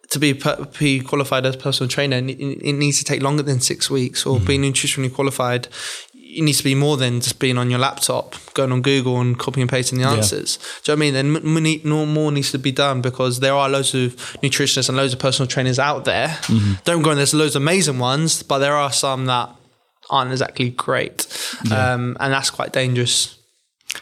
to 0.09 0.19
be, 0.19 0.33
be 0.79 0.99
qualified 1.01 1.45
as 1.45 1.55
personal 1.55 1.87
trainer, 1.87 2.17
it 2.17 2.73
needs 2.73 2.97
to 2.97 3.03
take 3.03 3.21
longer 3.21 3.43
than 3.43 3.59
six 3.59 3.89
weeks, 3.89 4.25
or 4.25 4.37
mm-hmm. 4.37 4.45
being 4.45 4.61
nutritionally 4.61 5.13
qualified, 5.13 5.67
it 6.13 6.43
needs 6.43 6.59
to 6.59 6.63
be 6.63 6.75
more 6.75 6.95
than 6.95 7.21
just 7.21 7.39
being 7.39 7.57
on 7.57 7.71
your 7.71 7.79
laptop, 7.79 8.35
going 8.53 8.71
on 8.71 8.83
Google 8.83 9.19
and 9.19 9.37
copying 9.37 9.63
and 9.63 9.69
pasting 9.69 9.97
the 9.97 10.05
answers. 10.05 10.59
Yeah. 10.59 10.65
Do 10.65 10.91
you 10.91 10.95
know 10.95 10.99
what 10.99 11.05
I 11.05 11.61
mean? 11.61 11.81
Then 11.83 12.07
more 12.13 12.31
needs 12.31 12.51
to 12.51 12.59
be 12.59 12.71
done 12.71 13.01
because 13.01 13.39
there 13.39 13.53
are 13.53 13.67
loads 13.67 13.95
of 13.95 14.15
nutritionists 14.43 14.89
and 14.89 14.97
loads 14.97 15.13
of 15.13 15.19
personal 15.19 15.47
trainers 15.47 15.79
out 15.79 16.05
there. 16.05 16.27
Mm-hmm. 16.27 16.73
Don't 16.83 17.01
go 17.01 17.09
and 17.09 17.17
there's 17.17 17.33
loads 17.33 17.55
of 17.55 17.63
amazing 17.63 17.97
ones, 17.97 18.43
but 18.43 18.59
there 18.59 18.75
are 18.75 18.91
some 18.91 19.25
that 19.25 19.49
aren't 20.11 20.31
exactly 20.31 20.69
great, 20.71 21.27
yeah. 21.65 21.93
um, 21.93 22.17
and 22.19 22.33
that's 22.33 22.49
quite 22.49 22.73
dangerous. 22.73 23.38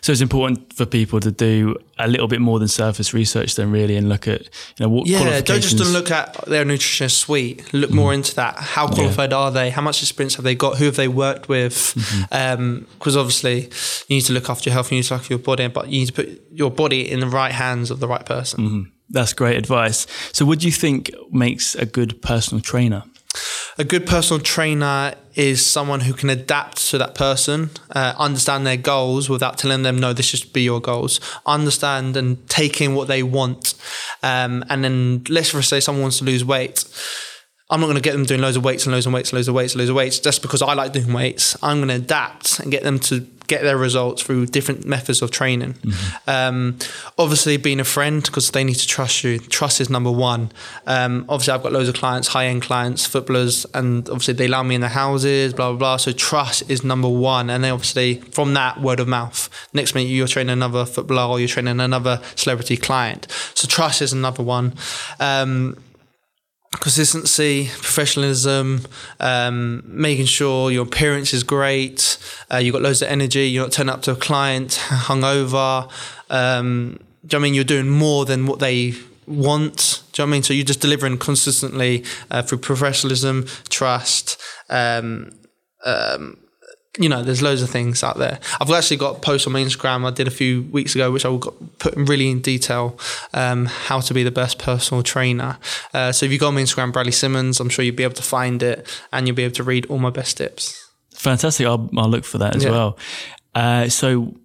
So 0.02 0.12
it's 0.12 0.22
important 0.22 0.74
for 0.74 0.86
people 0.86 1.20
to 1.20 1.32
do 1.32 1.78
a 2.00 2.08
little 2.08 2.28
bit 2.28 2.42
more 2.42 2.60
than 2.60 2.68
surface 2.68 3.14
research, 3.14 3.56
then 3.56 3.72
really, 3.72 3.96
and 3.96 4.10
look 4.10 4.28
at 4.28 4.42
you 4.42 4.86
know 4.86 4.90
what. 4.90 5.08
Yeah, 5.08 5.42
don't 5.42 5.62
just 5.62 5.80
look 5.80 6.12
at 6.12 6.34
their 6.46 6.66
nutritionist 6.66 7.18
suite. 7.18 7.74
Look 7.74 7.92
mm. 7.92 7.96
more 7.96 8.14
into 8.14 8.36
that. 8.36 8.56
How 8.58 8.88
qualified 8.88 9.32
yeah. 9.32 9.38
are 9.38 9.52
they? 9.52 9.70
How 9.70 9.82
much 9.82 10.02
experience 10.02 10.36
have 10.36 10.44
they 10.44 10.56
got? 10.56 10.78
Who 10.78 10.86
have 10.86 10.96
they 10.96 11.08
worked 11.08 11.50
with? 11.50 11.94
Because 11.96 12.30
mm-hmm. 12.32 12.62
um, 12.62 12.88
obviously, 13.06 13.70
you 14.08 14.18
need 14.18 14.26
to 14.26 14.34
look 14.34 14.50
after 14.50 14.70
your 14.70 14.74
health. 14.74 14.92
You 14.92 14.98
need 14.98 15.04
to 15.04 15.14
look 15.14 15.22
after 15.22 15.34
your 15.34 15.40
body, 15.40 15.68
but 15.68 15.90
you 15.90 16.00
need 16.00 16.08
to 16.08 16.14
put 16.14 16.42
your 16.52 16.72
body 16.72 17.10
in 17.10 17.20
the 17.20 17.28
right 17.28 17.52
hands 17.52 17.92
of 17.92 18.00
the 18.00 18.08
right 18.08 18.26
person. 18.26 18.64
Mm-hmm. 18.64 18.82
That's 19.10 19.34
great 19.34 19.58
advice. 19.58 20.06
So, 20.34 20.46
what 20.46 20.60
do 20.60 20.66
you 20.66 20.72
think 20.72 21.12
makes 21.32 21.76
a 21.76 21.86
good 21.86 22.22
personal 22.22 22.62
trainer? 22.62 23.04
A 23.80 23.84
good 23.84 24.08
personal 24.08 24.42
trainer 24.42 25.14
is 25.36 25.64
someone 25.64 26.00
who 26.00 26.14
can 26.14 26.32
adapt 26.32 26.90
to 26.90 26.98
that 26.98 27.14
person, 27.14 27.70
uh, 27.92 28.14
understand 28.18 28.66
their 28.66 28.78
goals 28.78 29.30
without 29.30 29.60
telling 29.60 29.84
them, 29.84 30.00
no, 30.00 30.14
this 30.14 30.26
should 30.26 30.52
be 30.52 30.64
your 30.64 30.82
goals. 30.82 31.20
Understand 31.46 32.18
and 32.18 32.50
take 32.50 32.82
in 32.82 32.96
what 32.96 33.08
they 33.08 33.22
want. 33.22 33.76
Um, 34.24 34.66
and 34.70 34.84
then 34.84 35.24
let's 35.30 35.52
say 35.68 35.80
someone 35.80 36.02
wants 36.02 36.18
to 36.20 36.24
lose 36.24 36.44
weight. 36.44 36.86
I'm 37.70 37.80
not 37.80 37.88
going 37.88 37.98
to 37.98 38.02
get 38.02 38.14
them 38.14 38.24
doing 38.24 38.42
loads 38.42 38.58
of 38.58 38.64
weights 38.64 38.86
and 38.86 38.94
loads 38.94 39.06
of 39.06 39.14
weights 39.14 39.30
and 39.30 39.38
loads 39.38 39.48
of 39.48 39.54
weights 39.54 39.74
and 39.74 39.80
loads 39.80 39.90
of 39.90 39.96
weights 39.96 40.20
just 40.20 40.42
because 40.42 40.62
I 40.62 40.74
like 40.74 40.94
doing 40.94 41.14
weights. 41.14 41.56
I'm 41.62 41.78
going 41.78 41.90
to 41.90 41.96
adapt 41.96 42.60
and 42.60 42.72
get 42.72 42.82
them 42.84 42.98
to 43.00 43.28
get 43.48 43.62
their 43.62 43.78
results 43.78 44.22
through 44.22 44.46
different 44.48 44.86
methods 44.86 45.22
of 45.22 45.32
training. 45.32 45.74
Mm-hmm. 45.74 46.30
Um, 46.30 46.78
obviously, 47.18 47.58
being 47.58 47.80
a 47.80 47.86
friend 47.86 48.22
because 48.24 48.52
they 48.52 48.64
need 48.64 48.76
to 48.76 48.88
trust 48.88 49.24
you. 49.24 49.40
Trust 49.40 49.82
is 49.82 49.90
number 49.90 50.12
one. 50.12 50.52
Um, 50.86 51.26
obviously, 51.30 51.54
I've 51.54 51.64
got 51.64 51.72
loads 51.72 51.90
of 51.90 51.96
clients, 51.96 52.30
high 52.30 52.48
end 52.48 52.62
clients, 52.62 53.06
footballers, 53.06 53.66
and 53.74 54.08
obviously 54.10 54.34
they 54.36 54.46
allow 54.46 54.64
me 54.64 54.76
in 54.76 54.82
their 54.82 54.90
houses, 54.90 55.54
blah 55.54 55.70
blah 55.70 55.78
blah. 55.78 55.98
So 55.98 56.12
trust 56.12 56.70
is 56.70 56.84
number 56.84 57.10
one, 57.10 57.50
and 57.50 57.64
then 57.64 57.72
obviously 57.72 58.16
from 58.32 58.54
that 58.54 58.82
word 58.82 59.00
of 59.00 59.08
mouth. 59.08 59.50
Next 59.74 59.96
minute 59.96 60.10
you're 60.10 60.28
training 60.28 60.54
another 60.54 60.86
footballer 60.86 61.24
or 61.24 61.40
you're 61.40 61.48
training 61.48 61.80
another 61.80 62.22
celebrity 62.36 62.78
client. 62.78 63.28
So 63.54 63.68
trust 63.68 64.02
is 64.02 64.14
another 64.14 64.44
one. 64.44 64.74
Um, 65.20 65.78
consistency, 66.72 67.66
professionalism, 67.66 68.86
um, 69.20 69.84
making 69.86 70.26
sure 70.26 70.72
your 70.72 70.86
appearance 70.86 71.34
is 71.34 71.44
great, 71.44 72.18
uh, 72.52 72.58
you've 72.58 72.74
got 72.74 72.82
loads 72.82 73.02
of 73.02 73.10
energy, 73.10 73.48
you're 73.48 73.64
not 73.64 73.72
turning 73.72 73.94
up 73.94 74.02
to 74.04 74.12
a 74.12 74.16
client 74.16 74.72
hungover. 74.90 75.90
Um, 76.30 77.00
do 77.26 77.36
you 77.36 77.40
know 77.40 77.44
I 77.44 77.44
mean 77.44 77.54
you're 77.54 77.64
doing 77.64 77.90
more 77.90 78.26
than 78.26 78.46
what 78.46 78.60
they 78.60 78.94
want? 79.26 80.04
Do 80.12 80.22
you 80.22 80.26
know 80.26 80.32
I 80.32 80.34
mean? 80.34 80.44
So 80.44 80.54
you're 80.54 80.66
just 80.66 80.82
delivering 80.82 81.18
consistently 81.18 82.04
uh, 82.32 82.42
through 82.42 82.60
professionalism, 82.60 83.48
trust, 83.70 84.42
um, 84.70 85.32
um 85.86 86.38
you 86.98 87.10
know, 87.10 87.24
there's 87.24 87.42
loads 87.42 87.62
of 87.62 87.70
things 87.70 88.04
out 88.04 88.18
there. 88.18 88.40
I've 88.60 88.70
actually 88.72 88.98
got 88.98 89.22
posts 89.22 89.48
on 89.48 89.54
my 89.54 89.62
Instagram 89.62 90.06
I 90.06 90.12
did 90.12 90.28
a 90.28 90.32
few 90.32 90.64
weeks 90.64 90.96
ago, 90.96 91.12
which 91.12 91.26
I 91.26 91.30
will 91.30 91.40
put 91.80 91.96
really 91.96 92.30
in 92.30 92.42
detail 92.42 93.00
um, 93.34 93.66
how 93.66 94.00
to 94.00 94.14
be 94.14 94.24
the 94.24 94.32
best 94.32 94.60
personal 94.60 95.04
trainer. 95.04 95.58
Uh, 95.94 96.12
so 96.12 96.26
if 96.26 96.32
you 96.32 96.40
go 96.40 96.48
on 96.48 96.56
my 96.56 96.62
Instagram, 96.62 96.92
Bradley 96.92 97.12
Simmons, 97.12 97.60
I'm 97.60 97.70
sure 97.70 97.84
you'll 97.86 97.96
be 97.96 98.04
able 98.04 98.16
to 98.16 98.24
find 98.24 98.62
it 98.64 98.88
and 99.12 99.28
you'll 99.28 99.36
be 99.36 99.44
able 99.44 99.56
to 99.56 99.64
read 99.64 99.86
all 99.88 100.00
my 100.00 100.10
best 100.10 100.38
tips. 100.38 100.90
Fantastic. 101.14 101.66
I'll, 101.66 101.90
I'll 101.98 102.10
look 102.10 102.26
for 102.26 102.38
that 102.40 102.56
as 102.56 102.64
yeah. 102.64 102.72
well. 102.72 102.98
Uh, 103.56 103.90
so 103.90 104.36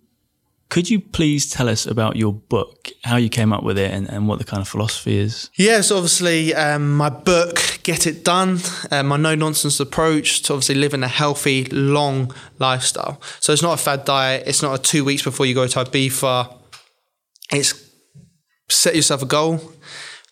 could 0.72 0.88
you 0.88 1.00
please 1.00 1.50
tell 1.50 1.68
us 1.68 1.84
about 1.84 2.16
your 2.16 2.32
book, 2.32 2.88
how 3.04 3.16
you 3.16 3.28
came 3.28 3.52
up 3.52 3.62
with 3.62 3.76
it, 3.76 3.90
and, 3.90 4.08
and 4.08 4.26
what 4.26 4.38
the 4.38 4.44
kind 4.46 4.62
of 4.62 4.66
philosophy 4.66 5.18
is? 5.18 5.50
Yes, 5.54 5.90
obviously, 5.90 6.54
um, 6.54 6.96
my 6.96 7.10
book, 7.10 7.78
Get 7.82 8.06
It 8.06 8.24
Done, 8.24 8.58
uh, 8.90 9.02
my 9.02 9.18
no 9.18 9.34
nonsense 9.34 9.80
approach 9.80 10.40
to 10.44 10.54
obviously 10.54 10.76
living 10.76 11.02
a 11.02 11.08
healthy, 11.08 11.66
long 11.66 12.34
lifestyle. 12.58 13.20
So 13.38 13.52
it's 13.52 13.60
not 13.60 13.78
a 13.78 13.82
fad 13.82 14.06
diet, 14.06 14.44
it's 14.46 14.62
not 14.62 14.80
a 14.80 14.82
two 14.82 15.04
weeks 15.04 15.22
before 15.22 15.44
you 15.44 15.54
go 15.54 15.66
to 15.66 15.84
Ibiza. 15.84 16.56
It's 17.52 17.74
set 18.70 18.96
yourself 18.96 19.20
a 19.20 19.26
goal, 19.26 19.60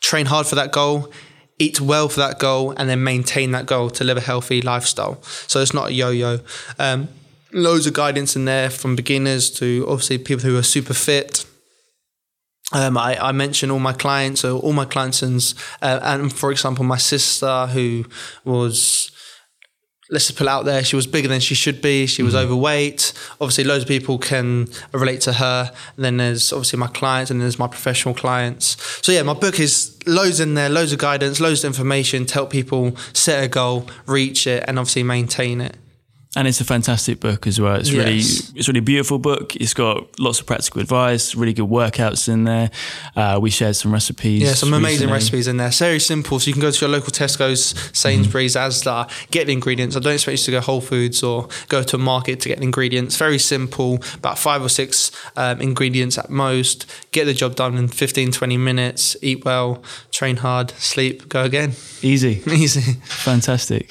train 0.00 0.24
hard 0.24 0.46
for 0.46 0.54
that 0.54 0.72
goal, 0.72 1.12
eat 1.58 1.82
well 1.82 2.08
for 2.08 2.20
that 2.20 2.38
goal, 2.38 2.70
and 2.78 2.88
then 2.88 3.04
maintain 3.04 3.50
that 3.50 3.66
goal 3.66 3.90
to 3.90 4.04
live 4.04 4.16
a 4.16 4.22
healthy 4.22 4.62
lifestyle. 4.62 5.22
So 5.22 5.60
it's 5.60 5.74
not 5.74 5.90
a 5.90 5.92
yo 5.92 6.08
yo. 6.08 6.38
Um, 6.78 7.08
loads 7.52 7.86
of 7.86 7.94
guidance 7.94 8.36
in 8.36 8.44
there 8.44 8.70
from 8.70 8.96
beginners 8.96 9.50
to 9.50 9.84
obviously 9.88 10.18
people 10.18 10.44
who 10.44 10.56
are 10.56 10.62
super 10.62 10.94
fit. 10.94 11.44
Um, 12.72 12.96
I, 12.96 13.18
I 13.18 13.32
mentioned 13.32 13.72
all 13.72 13.80
my 13.80 13.92
clients, 13.92 14.42
so 14.42 14.58
all 14.60 14.72
my 14.72 14.84
clients, 14.84 15.22
and, 15.22 15.54
uh, 15.82 15.98
and 16.02 16.32
for 16.32 16.52
example, 16.52 16.84
my 16.84 16.98
sister 16.98 17.66
who 17.66 18.04
was 18.44 19.10
let's 20.10 20.26
just 20.26 20.36
put 20.36 20.48
out 20.48 20.64
there, 20.64 20.82
she 20.82 20.96
was 20.96 21.06
bigger 21.06 21.28
than 21.28 21.40
she 21.40 21.54
should 21.54 21.80
be. 21.80 22.06
She 22.06 22.22
was 22.22 22.34
mm 22.34 22.40
overweight. 22.40 23.12
Obviously, 23.40 23.64
loads 23.64 23.82
of 23.84 23.88
people 23.88 24.18
can 24.18 24.66
relate 24.92 25.20
to 25.22 25.34
her. 25.34 25.70
And 25.96 26.04
then 26.04 26.16
there's 26.16 26.52
obviously 26.52 26.78
my 26.78 26.86
clients, 26.88 27.30
and 27.30 27.40
there's 27.40 27.58
my 27.58 27.66
professional 27.66 28.14
clients. 28.14 28.76
So 29.04 29.12
yeah, 29.12 29.22
my 29.22 29.34
book 29.34 29.60
is 29.60 29.98
loads 30.06 30.40
in 30.40 30.54
there, 30.54 30.68
loads 30.68 30.92
of 30.92 30.98
guidance, 30.98 31.38
loads 31.38 31.64
of 31.64 31.68
information 31.68 32.24
to 32.26 32.34
help 32.34 32.50
people 32.50 32.96
set 33.12 33.44
a 33.44 33.48
goal, 33.48 33.88
reach 34.06 34.46
it, 34.46 34.64
and 34.66 34.78
obviously 34.78 35.02
maintain 35.02 35.60
it 35.60 35.76
and 36.36 36.46
it's 36.46 36.60
a 36.60 36.64
fantastic 36.64 37.18
book 37.18 37.48
as 37.48 37.60
well. 37.60 37.74
It's 37.74 37.90
yes. 37.90 38.04
really 38.04 38.18
it's 38.58 38.68
really 38.68 38.78
a 38.78 38.82
beautiful 38.82 39.18
book. 39.18 39.56
It's 39.56 39.74
got 39.74 40.20
lots 40.20 40.38
of 40.38 40.46
practical 40.46 40.80
advice, 40.80 41.34
really 41.34 41.52
good 41.52 41.68
workouts 41.68 42.28
in 42.28 42.44
there. 42.44 42.70
Uh, 43.16 43.40
we 43.42 43.50
shared 43.50 43.74
some 43.74 43.92
recipes. 43.92 44.42
Yeah, 44.42 44.54
some 44.54 44.72
amazing 44.72 45.08
recently. 45.08 45.12
recipes 45.12 45.48
in 45.48 45.56
there. 45.56 45.68
It's 45.68 45.78
very 45.80 45.98
simple, 45.98 46.38
so 46.38 46.46
you 46.46 46.52
can 46.52 46.62
go 46.62 46.70
to 46.70 46.80
your 46.80 46.88
local 46.88 47.10
Tesco's, 47.10 47.74
Sainsbury's, 47.98 48.54
mm-hmm. 48.54 48.88
Asda, 48.88 49.30
get 49.32 49.48
the 49.48 49.52
ingredients. 49.52 49.96
I 49.96 50.00
don't 50.00 50.14
expect 50.14 50.38
you 50.38 50.44
to 50.44 50.50
go 50.52 50.60
Whole 50.60 50.80
Foods 50.80 51.22
or 51.24 51.48
go 51.68 51.82
to 51.82 51.96
a 51.96 51.98
market 51.98 52.38
to 52.40 52.48
get 52.48 52.58
the 52.58 52.64
ingredients. 52.64 53.16
Very 53.16 53.38
simple, 53.38 53.98
about 54.14 54.38
five 54.38 54.62
or 54.62 54.68
six 54.68 55.10
um, 55.36 55.60
ingredients 55.60 56.16
at 56.16 56.30
most. 56.30 56.86
Get 57.10 57.24
the 57.24 57.34
job 57.34 57.56
done 57.56 57.76
in 57.76 57.88
15, 57.88 58.30
20 58.30 58.56
minutes. 58.56 59.16
Eat 59.20 59.44
well, 59.44 59.82
train 60.12 60.36
hard, 60.36 60.70
sleep, 60.72 61.28
go 61.28 61.42
again. 61.42 61.72
Easy, 62.02 62.40
easy, 62.46 63.00
fantastic. 63.02 63.90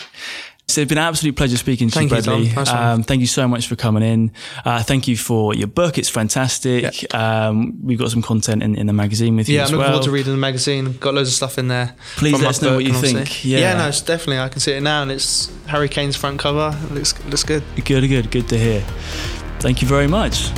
So 0.69 0.81
it's 0.81 0.89
been 0.89 0.99
an 0.99 1.03
absolute 1.05 1.35
pleasure 1.35 1.57
speaking 1.57 1.89
to 1.89 1.95
thank 1.95 2.11
you, 2.11 2.21
Bradley. 2.21 2.47
You, 2.47 2.61
um, 2.71 3.01
thank 3.01 3.21
you 3.21 3.27
so 3.27 3.47
much 3.47 3.67
for 3.67 3.75
coming 3.75 4.03
in. 4.03 4.31
Uh, 4.63 4.83
thank 4.83 5.07
you 5.07 5.17
for 5.17 5.55
your 5.55 5.67
book. 5.67 5.97
It's 5.97 6.09
fantastic. 6.09 7.01
Yeah. 7.01 7.47
Um, 7.47 7.83
we've 7.83 7.97
got 7.97 8.11
some 8.11 8.21
content 8.21 8.61
in, 8.61 8.75
in 8.75 8.85
the 8.85 8.93
magazine 8.93 9.35
with 9.35 9.49
you 9.49 9.55
yeah, 9.55 9.65
I'm 9.65 9.71
looking 9.71 9.85
forward 9.87 10.03
to 10.03 10.11
reading 10.11 10.31
the 10.31 10.37
magazine. 10.37 10.93
Got 10.97 11.15
loads 11.15 11.29
of 11.29 11.35
stuff 11.35 11.57
in 11.57 11.69
there. 11.69 11.95
Please 12.17 12.39
let 12.39 12.49
us 12.49 12.61
know 12.61 12.75
what 12.75 12.85
you 12.85 12.93
think. 12.93 13.43
Yeah. 13.43 13.59
yeah, 13.59 13.77
no, 13.77 13.87
it's 13.87 14.01
definitely. 14.01 14.39
I 14.39 14.49
can 14.49 14.59
see 14.59 14.73
it 14.73 14.81
now, 14.81 15.01
and 15.01 15.11
it's 15.11 15.51
Harry 15.65 15.89
Kane's 15.89 16.15
front 16.15 16.39
cover. 16.39 16.77
It 16.85 16.91
looks 16.91 17.25
looks 17.25 17.43
good. 17.43 17.63
Good, 17.83 18.07
good, 18.07 18.29
good 18.29 18.47
to 18.49 18.57
hear. 18.57 18.81
Thank 19.59 19.81
you 19.81 19.87
very 19.87 20.07
much. 20.07 20.51